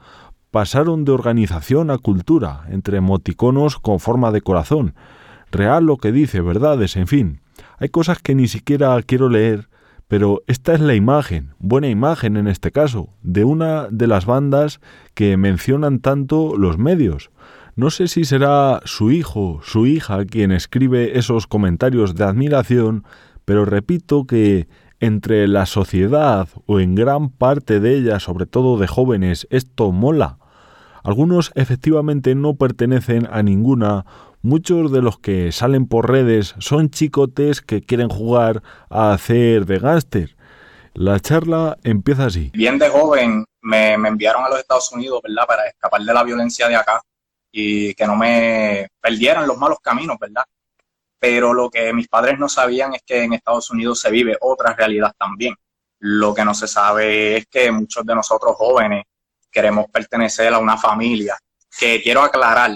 Pasaron 0.52 1.04
de 1.04 1.14
organización 1.14 1.90
a 1.90 1.98
cultura, 1.98 2.66
entre 2.70 2.98
emoticonos 2.98 3.80
con 3.80 4.00
forma 4.00 4.32
de 4.32 4.42
corazón. 4.42 4.94
Real 5.52 5.86
lo 5.86 5.98
que 5.98 6.12
dice, 6.12 6.42
verdades, 6.42 6.96
en 6.96 7.08
fin. 7.08 7.42
Hay 7.78 7.90
cosas 7.90 8.20
que 8.20 8.36
ni 8.36 8.48
siquiera 8.48 9.00
quiero 9.04 9.30
leer, 9.30 9.68
pero 10.08 10.44
esta 10.48 10.74
es 10.74 10.82
la 10.82 10.96
imagen, 10.96 11.54
buena 11.60 11.88
imagen 11.88 12.38
en 12.38 12.48
este 12.48 12.72
caso, 12.72 13.10
de 13.22 13.44
una 13.44 13.88
de 13.90 14.08
las 14.08 14.26
bandas 14.26 14.80
que 15.14 15.38
mencionan 15.38 16.00
tanto 16.00 16.58
los 16.58 16.78
medios. 16.78 17.32
No 17.76 17.90
sé 17.90 18.08
si 18.08 18.26
será 18.26 18.82
su 18.86 19.12
hijo, 19.12 19.62
su 19.64 19.88
hija 19.88 20.26
quien 20.26 20.52
escribe 20.52 21.18
esos 21.18 21.48
comentarios 21.48 22.16
de 22.16 22.26
admiración, 22.26 23.06
pero 23.46 23.66
repito 23.66 24.26
que 24.26 24.68
entre 25.00 25.48
la 25.48 25.66
sociedad 25.66 26.48
o 26.66 26.80
en 26.80 26.96
gran 26.96 27.30
parte 27.30 27.80
de 27.80 27.98
ella, 27.98 28.20
sobre 28.20 28.46
todo 28.46 28.78
de 28.78 28.88
jóvenes, 28.88 29.48
esto 29.50 29.92
mola. 29.92 30.38
Algunos 31.04 31.52
efectivamente 31.56 32.36
no 32.36 32.56
pertenecen 32.56 33.28
a 33.32 33.42
ninguna, 33.42 34.06
muchos 34.42 34.92
de 34.92 35.02
los 35.02 35.20
que 35.20 35.52
salen 35.52 35.88
por 35.88 36.10
redes 36.10 36.56
son 36.60 36.90
chicotes 36.90 37.62
que 37.62 37.82
quieren 37.82 38.10
jugar 38.10 38.64
a 38.90 39.14
hacer 39.14 39.66
de 39.66 39.80
gángster. 39.80 40.36
La 40.94 41.20
charla 41.20 41.78
empieza 41.84 42.26
así. 42.26 42.52
bien 42.54 42.78
de 42.78 42.90
joven 42.90 43.46
me, 43.62 43.98
me 43.98 44.10
enviaron 44.10 44.44
a 44.44 44.50
los 44.50 44.60
Estados 44.60 44.92
Unidos, 44.92 45.22
¿verdad? 45.24 45.48
Para 45.48 45.68
escapar 45.68 46.02
de 46.02 46.14
la 46.14 46.24
violencia 46.24 46.68
de 46.68 46.76
acá 46.76 47.02
y 47.52 47.94
que 47.94 48.06
no 48.06 48.16
me 48.16 48.90
perdieran 49.00 49.48
los 49.48 49.58
malos 49.58 49.80
caminos, 49.82 50.18
¿verdad? 50.20 50.44
Pero 51.20 51.54
lo 51.54 51.70
que 51.70 51.94
mis 51.94 52.08
padres 52.08 52.40
no 52.40 52.50
sabían 52.50 52.96
es 52.96 53.04
que 53.06 53.24
en 53.24 53.34
Estados 53.34 53.70
Unidos 53.70 54.00
se 54.00 54.10
vive 54.10 54.38
otra 54.42 54.74
realidad 54.74 55.14
también. 55.18 55.56
Lo 56.00 56.34
que 56.34 56.44
no 56.44 56.56
se 56.56 56.68
sabe 56.68 57.38
es 57.38 57.48
que 57.48 57.72
muchos 57.72 58.04
de 58.06 58.16
nosotros 58.16 58.56
jóvenes 58.56 59.06
queremos 59.52 59.86
pertenecer 59.92 60.54
a 60.54 60.58
una 60.58 60.78
familia. 60.78 61.38
Que 61.80 62.02
quiero 62.02 62.22
aclarar 62.22 62.76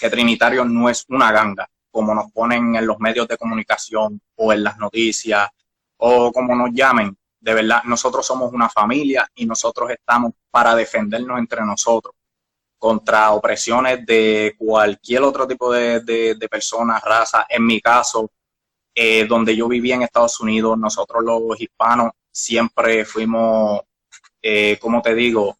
que 0.00 0.10
Trinitario 0.10 0.64
no 0.64 0.88
es 0.88 1.04
una 1.08 1.32
ganga, 1.32 1.68
como 1.90 2.14
nos 2.14 2.30
ponen 2.32 2.76
en 2.76 2.86
los 2.86 2.98
medios 2.98 3.28
de 3.28 3.36
comunicación 3.36 4.20
o 4.36 4.52
en 4.52 4.64
las 4.64 4.78
noticias 4.78 5.48
o 5.98 6.32
como 6.32 6.54
nos 6.54 6.70
llamen. 6.72 7.16
De 7.40 7.54
verdad, 7.54 7.82
nosotros 7.84 8.26
somos 8.26 8.52
una 8.52 8.68
familia 8.68 9.28
y 9.34 9.46
nosotros 9.46 9.90
estamos 9.90 10.32
para 10.50 10.74
defendernos 10.74 11.38
entre 11.38 11.64
nosotros 11.64 12.14
contra 12.78 13.32
opresiones 13.32 14.04
de 14.04 14.54
cualquier 14.58 15.22
otro 15.22 15.46
tipo 15.46 15.72
de, 15.72 16.00
de, 16.00 16.48
personas, 16.48 17.02
raza. 17.02 17.46
En 17.48 17.64
mi 17.64 17.80
caso, 17.80 18.30
eh, 18.94 19.26
donde 19.26 19.56
yo 19.56 19.68
vivía 19.68 19.94
en 19.94 20.02
Estados 20.02 20.40
Unidos, 20.40 20.78
nosotros 20.78 21.22
los 21.24 21.60
hispanos 21.60 22.12
siempre 22.30 23.04
fuimos, 23.04 23.80
eh, 24.42 24.78
como 24.80 25.00
te 25.02 25.14
digo, 25.14 25.56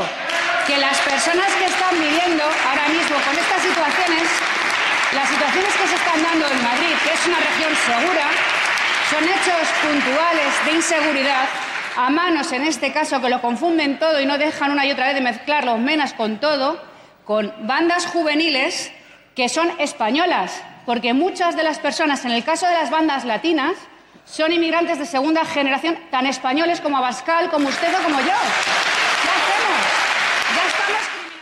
que 0.66 0.78
las 0.78 0.98
personas 1.00 1.46
que 1.58 1.66
están 1.66 1.94
viviendo 1.94 2.44
ahora 2.68 2.88
mismo 2.88 3.16
con 3.26 3.34
estas 3.38 3.62
situaciones, 3.62 4.26
las 5.14 5.28
situaciones 5.28 5.72
que 5.74 5.86
se 5.88 5.94
están 5.94 6.22
dando 6.22 6.46
en 6.46 6.62
Madrid, 6.62 6.94
que 7.04 7.12
es 7.14 7.26
una 7.26 7.38
región 7.38 7.72
segura, 7.86 8.26
son 9.10 9.24
hechos 9.24 9.64
puntuales 9.84 10.50
de 10.64 10.72
inseguridad 10.72 11.48
a 11.96 12.08
manos, 12.10 12.50
en 12.52 12.62
este 12.62 12.92
caso, 12.92 13.20
que 13.20 13.28
lo 13.28 13.40
confunden 13.40 13.98
todo 13.98 14.20
y 14.20 14.26
no 14.26 14.38
dejan 14.38 14.72
una 14.72 14.86
y 14.86 14.90
otra 14.90 15.06
vez 15.06 15.14
de 15.14 15.20
mezclar 15.20 15.64
los 15.64 15.78
menas 15.78 16.14
con 16.14 16.38
todo, 16.38 16.80
con 17.24 17.52
bandas 17.66 18.06
juveniles 18.06 18.92
que 19.34 19.48
son 19.48 19.68
españolas, 19.78 20.62
porque 20.86 21.14
muchas 21.14 21.56
de 21.56 21.62
las 21.62 21.78
personas, 21.78 22.24
en 22.24 22.32
el 22.32 22.44
caso 22.44 22.66
de 22.66 22.74
las 22.74 22.90
bandas 22.90 23.24
latinas, 23.24 23.72
son 24.24 24.52
inmigrantes 24.52 24.98
de 24.98 25.06
segunda 25.06 25.44
generación, 25.44 25.96
tan 26.10 26.26
españoles 26.26 26.80
como 26.80 26.96
Abascal, 26.96 27.50
como 27.50 27.68
usted 27.68 27.88
o 27.98 28.02
como 28.02 28.20
yo. 28.20 28.32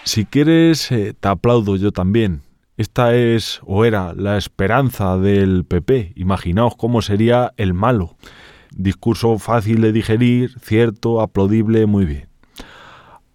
Si 0.05 0.25
quieres, 0.25 0.91
eh, 0.91 1.15
te 1.19 1.29
aplaudo 1.29 1.77
yo 1.77 1.93
también. 1.93 2.43
Esta 2.77 3.15
es 3.15 3.61
o 3.65 3.85
era 3.85 4.15
la 4.15 4.39
esperanza 4.39 5.19
del 5.19 5.65
PP. 5.67 6.15
Imaginaos 6.17 6.75
cómo 6.77 7.03
sería 7.03 7.53
el 7.59 7.75
malo. 7.75 8.17
Discurso 8.71 9.39
fácil 9.39 9.83
de 9.83 9.93
digerir, 9.93 10.59
cierto, 10.61 11.21
aplaudible, 11.21 11.85
muy 11.87 12.07
bien. 12.07 12.30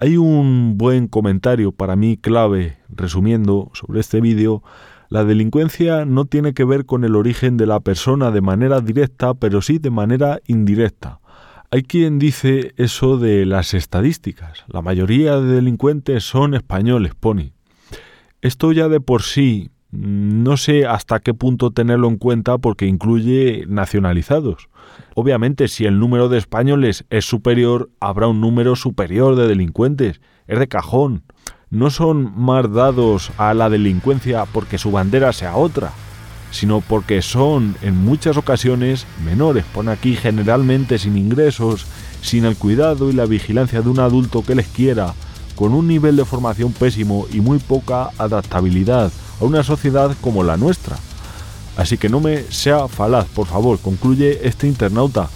Hay 0.06 0.18
un 0.18 0.78
buen 0.78 1.08
comentario 1.08 1.72
para 1.72 1.96
mí 1.96 2.16
clave, 2.16 2.78
resumiendo, 2.90 3.72
sobre 3.74 4.02
este 4.02 4.22
vídeo. 4.22 4.62
La 5.10 5.24
delincuencia 5.26 6.06
no 6.06 6.26
tiene 6.26 6.54
que 6.54 6.64
ver 6.64 6.86
con 6.86 7.06
el 7.06 7.16
origen 7.16 7.58
de 7.58 7.66
la 7.66 7.80
persona 7.80 8.30
de 8.30 8.42
manera 8.42 8.82
directa, 8.82 9.34
pero 9.34 9.64
sí 9.64 9.80
de 9.80 9.90
manera 9.90 10.42
indirecta. 10.46 11.22
Hay 11.72 11.82
quien 11.82 12.20
dice 12.20 12.76
eso 12.78 13.18
de 13.18 13.48
las 13.48 13.74
estadísticas. 13.74 14.64
La 14.68 14.84
mayoría 14.84 15.40
de 15.40 15.56
delincuentes 15.56 16.24
son 16.24 16.54
españoles, 16.54 17.16
Pony. 17.16 17.54
Esto 18.42 18.74
ya 18.74 18.90
de 18.90 19.02
por 19.02 19.24
sí 19.24 19.72
no 19.98 20.58
sé 20.58 20.86
hasta 20.86 21.20
qué 21.20 21.34
punto 21.34 21.72
tenerlo 21.72 22.08
en 22.08 22.18
cuenta 22.18 22.58
porque 22.58 22.86
incluye 22.86 23.66
nacionalizados. 23.68 24.70
Obviamente 25.16 25.68
si 25.68 25.86
el 25.86 26.00
número 26.00 26.30
de 26.30 26.38
españoles 26.38 27.06
es 27.10 27.26
superior, 27.26 27.90
habrá 28.00 28.28
un 28.28 28.42
número 28.42 28.76
superior 28.76 29.36
de 29.36 29.48
delincuentes. 29.48 30.22
Es 30.48 30.60
de 30.60 30.68
cajón. 30.68 31.24
No 31.70 31.90
son 31.90 32.34
más 32.38 32.72
dados 32.72 33.32
a 33.38 33.54
la 33.54 33.70
delincuencia 33.70 34.46
porque 34.46 34.78
su 34.78 34.92
bandera 34.92 35.34
sea 35.34 35.56
otra, 35.56 35.92
sino 36.52 36.82
porque 36.82 37.22
son 37.22 37.76
en 37.82 37.98
muchas 37.98 38.38
ocasiones 38.38 39.08
menores, 39.26 39.66
pone 39.74 39.92
aquí 39.92 40.16
generalmente 40.16 41.00
sin 41.00 41.18
ingresos, 41.18 41.86
sin 42.22 42.46
el 42.46 42.56
cuidado 42.56 43.10
y 43.10 43.14
la 43.14 43.26
vigilancia 43.26 43.82
de 43.82 43.90
un 43.90 44.00
adulto 44.00 44.44
que 44.44 44.56
les 44.56 44.68
quiera, 44.68 45.14
con 45.56 45.74
un 45.74 45.88
nivel 45.88 46.16
de 46.16 46.26
formación 46.26 46.72
pésimo 46.72 47.26
y 47.34 47.42
muy 47.42 47.60
poca 47.60 48.10
adaptabilidad 48.18 49.12
a 49.40 49.46
una 49.46 49.64
sociedad 49.64 50.16
como 50.22 50.44
la 50.44 50.58
nuestra. 50.58 50.98
Así 51.78 51.98
que 51.98 52.10
no 52.10 52.20
me 52.20 52.44
sea 52.52 52.88
falaz, 52.88 53.28
por 53.28 53.48
favor, 53.48 53.80
concluye 53.80 54.48
este 54.48 54.68
internauta. 54.68 55.30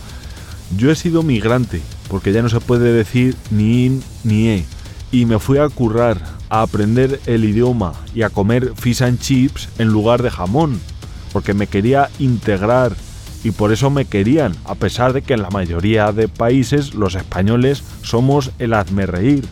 Yo 0.78 0.92
he 0.92 0.96
sido 0.96 1.24
migrante, 1.24 1.82
porque 2.10 2.32
ya 2.32 2.42
no 2.42 2.50
se 2.50 2.60
puede 2.60 2.94
decir 2.94 3.36
ni 3.52 3.86
in 3.86 4.04
ni 4.24 4.48
e, 4.48 4.66
y 5.12 5.26
me 5.26 5.40
fui 5.40 5.58
a 5.58 5.68
currar, 5.70 6.22
a 6.50 6.62
aprender 6.62 7.20
el 7.26 7.44
idioma 7.44 7.94
y 8.14 8.22
a 8.22 8.30
comer 8.30 8.74
fish 8.76 9.04
and 9.04 9.20
chips 9.20 9.70
en 9.78 9.90
lugar 9.90 10.24
de 10.24 10.32
jamón, 10.32 10.80
porque 11.34 11.54
me 11.54 11.68
quería 11.68 12.10
integrar 12.20 12.96
y 13.44 13.52
por 13.52 13.72
eso 13.72 13.90
me 13.90 14.06
querían, 14.06 14.56
a 14.66 14.76
pesar 14.76 15.14
de 15.14 15.22
que 15.22 15.34
en 15.34 15.42
la 15.42 15.50
mayoría 15.50 16.12
de 16.12 16.28
países 16.28 16.94
los 16.94 17.16
españoles 17.16 17.84
somos 18.02 18.52
el 18.60 18.74
hazme 18.74 19.06
reír 19.06 19.46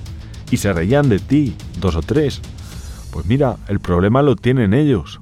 y 0.51 0.57
se 0.57 0.73
reían 0.73 1.09
de 1.09 1.19
ti, 1.19 1.55
dos 1.79 1.95
o 1.95 2.01
tres. 2.01 2.41
Pues 3.11 3.25
mira, 3.25 3.57
el 3.67 3.79
problema 3.79 4.21
lo 4.21 4.35
tienen 4.35 4.73
ellos. 4.73 5.21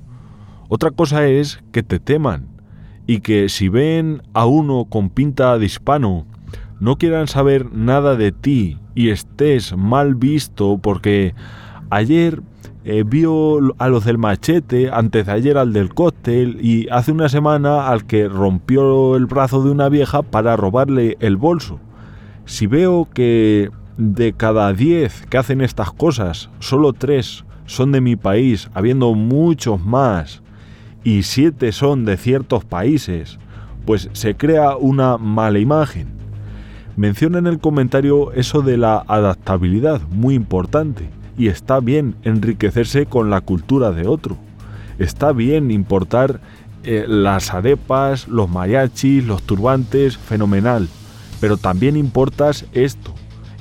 Otra 0.67 0.91
cosa 0.91 1.27
es 1.27 1.59
que 1.71 1.83
te 1.83 1.99
teman 1.99 2.47
y 3.07 3.19
que 3.19 3.49
si 3.49 3.69
ven 3.69 4.23
a 4.33 4.45
uno 4.45 4.85
con 4.85 5.09
pinta 5.09 5.57
de 5.57 5.65
hispano, 5.65 6.25
no 6.79 6.97
quieran 6.97 7.27
saber 7.27 7.71
nada 7.71 8.15
de 8.15 8.31
ti 8.31 8.79
y 8.95 9.09
estés 9.09 9.77
mal 9.77 10.15
visto 10.15 10.79
porque 10.81 11.35
ayer 11.89 12.41
eh, 12.83 13.03
vio 13.05 13.73
a 13.77 13.87
los 13.87 14.05
del 14.05 14.17
machete, 14.17 14.89
antes 14.91 15.25
de 15.25 15.31
ayer 15.31 15.57
al 15.57 15.73
del 15.73 15.93
cóctel 15.93 16.57
y 16.61 16.87
hace 16.89 17.11
una 17.11 17.29
semana 17.29 17.87
al 17.87 18.05
que 18.05 18.27
rompió 18.27 19.15
el 19.15 19.25
brazo 19.25 19.63
de 19.63 19.71
una 19.71 19.89
vieja 19.89 20.21
para 20.21 20.55
robarle 20.55 21.17
el 21.19 21.37
bolso. 21.37 21.79
Si 22.45 22.67
veo 22.67 23.07
que 23.11 23.71
de 23.97 24.33
cada 24.33 24.73
10 24.73 25.27
que 25.27 25.37
hacen 25.37 25.61
estas 25.61 25.91
cosas, 25.91 26.49
solo 26.59 26.93
3 26.93 27.44
son 27.65 27.91
de 27.91 28.01
mi 28.01 28.15
país, 28.15 28.69
habiendo 28.73 29.13
muchos 29.13 29.83
más, 29.83 30.41
y 31.03 31.23
7 31.23 31.71
son 31.71 32.05
de 32.05 32.17
ciertos 32.17 32.65
países, 32.65 33.37
pues 33.85 34.09
se 34.13 34.35
crea 34.35 34.75
una 34.75 35.17
mala 35.17 35.59
imagen. 35.59 36.07
Menciona 36.97 37.39
en 37.39 37.47
el 37.47 37.59
comentario 37.59 38.31
eso 38.33 38.61
de 38.61 38.77
la 38.77 39.03
adaptabilidad, 39.07 40.01
muy 40.09 40.33
importante, 40.35 41.09
y 41.37 41.47
está 41.47 41.79
bien 41.79 42.15
enriquecerse 42.23 43.05
con 43.05 43.29
la 43.29 43.41
cultura 43.41 43.91
de 43.91 44.07
otro. 44.07 44.37
Está 44.97 45.33
bien 45.33 45.71
importar 45.71 46.39
eh, 46.83 47.05
las 47.07 47.53
arepas, 47.53 48.27
los 48.27 48.49
mariachis, 48.49 49.25
los 49.25 49.43
turbantes, 49.43 50.17
fenomenal. 50.17 50.87
Pero 51.41 51.57
también 51.57 51.97
importas 51.97 52.65
esto. 52.73 53.13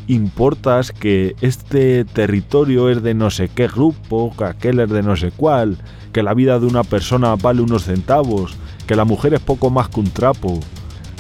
Importas 0.07 0.93
que 0.93 1.35
este 1.41 2.05
territorio 2.05 2.91
es 2.91 3.03
de 3.03 3.15
no 3.15 3.31
sé 3.31 3.49
qué 3.49 3.69
grupo, 3.69 4.35
que 4.37 4.45
aquel 4.45 4.81
es 4.81 4.91
de 4.91 5.03
no 5.03 5.17
sé 5.17 5.33
cuál, 5.35 5.79
que 6.13 6.23
la 6.23 6.35
vida 6.35 6.59
de 6.59 6.67
una 6.67 6.85
persona 6.85 7.35
vale 7.37 7.63
unos 7.63 7.85
centavos, 7.85 8.55
que 8.87 8.97
la 8.97 9.07
mujer 9.07 9.33
es 9.33 9.41
poco 9.41 9.71
más 9.71 9.89
que 9.89 10.01
un 10.01 10.11
trapo. 10.11 10.61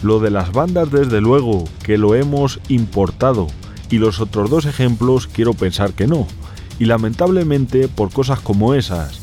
Lo 0.02 0.20
de 0.20 0.30
las 0.30 0.52
bandas, 0.52 0.90
desde 0.90 1.22
luego, 1.22 1.64
que 1.82 1.96
lo 1.96 2.14
hemos 2.14 2.60
importado. 2.68 3.46
Y 3.90 3.96
los 3.96 4.20
otros 4.20 4.50
dos 4.50 4.66
ejemplos 4.66 5.28
quiero 5.28 5.54
pensar 5.54 5.94
que 5.94 6.06
no. 6.06 6.26
Y 6.78 6.84
lamentablemente 6.84 7.88
por 7.88 8.12
cosas 8.12 8.40
como 8.40 8.74
esas, 8.74 9.18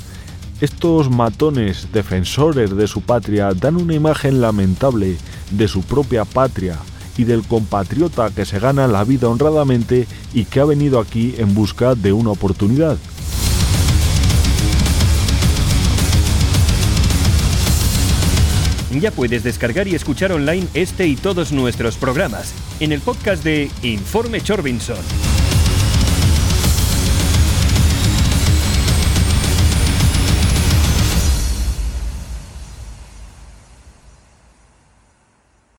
estos 0.59 1.11
matones 1.11 1.89
defensores 1.91 2.75
de 2.75 2.87
su 2.87 3.01
patria 3.01 3.51
dan 3.53 3.75
una 3.75 3.93
imagen 3.93 4.41
lamentable 4.41 5.17
de 5.51 5.67
su 5.67 5.83
propia 5.83 6.25
patria 6.25 6.79
y 7.17 7.23
del 7.23 7.43
compatriota 7.43 8.29
que 8.29 8.45
se 8.45 8.59
gana 8.59 8.87
la 8.87 9.03
vida 9.03 9.27
honradamente 9.27 10.07
y 10.33 10.45
que 10.45 10.59
ha 10.59 10.65
venido 10.65 10.99
aquí 10.99 11.35
en 11.37 11.53
busca 11.53 11.95
de 11.95 12.13
una 12.13 12.31
oportunidad. 12.31 12.97
Ya 18.99 19.11
puedes 19.11 19.43
descargar 19.43 19.87
y 19.87 19.95
escuchar 19.95 20.33
online 20.33 20.67
este 20.73 21.07
y 21.07 21.15
todos 21.15 21.51
nuestros 21.51 21.95
programas 21.95 22.53
en 22.79 22.91
el 22.91 22.99
podcast 22.99 23.43
de 23.43 23.71
Informe 23.83 24.41
Chorbinson. 24.41 25.40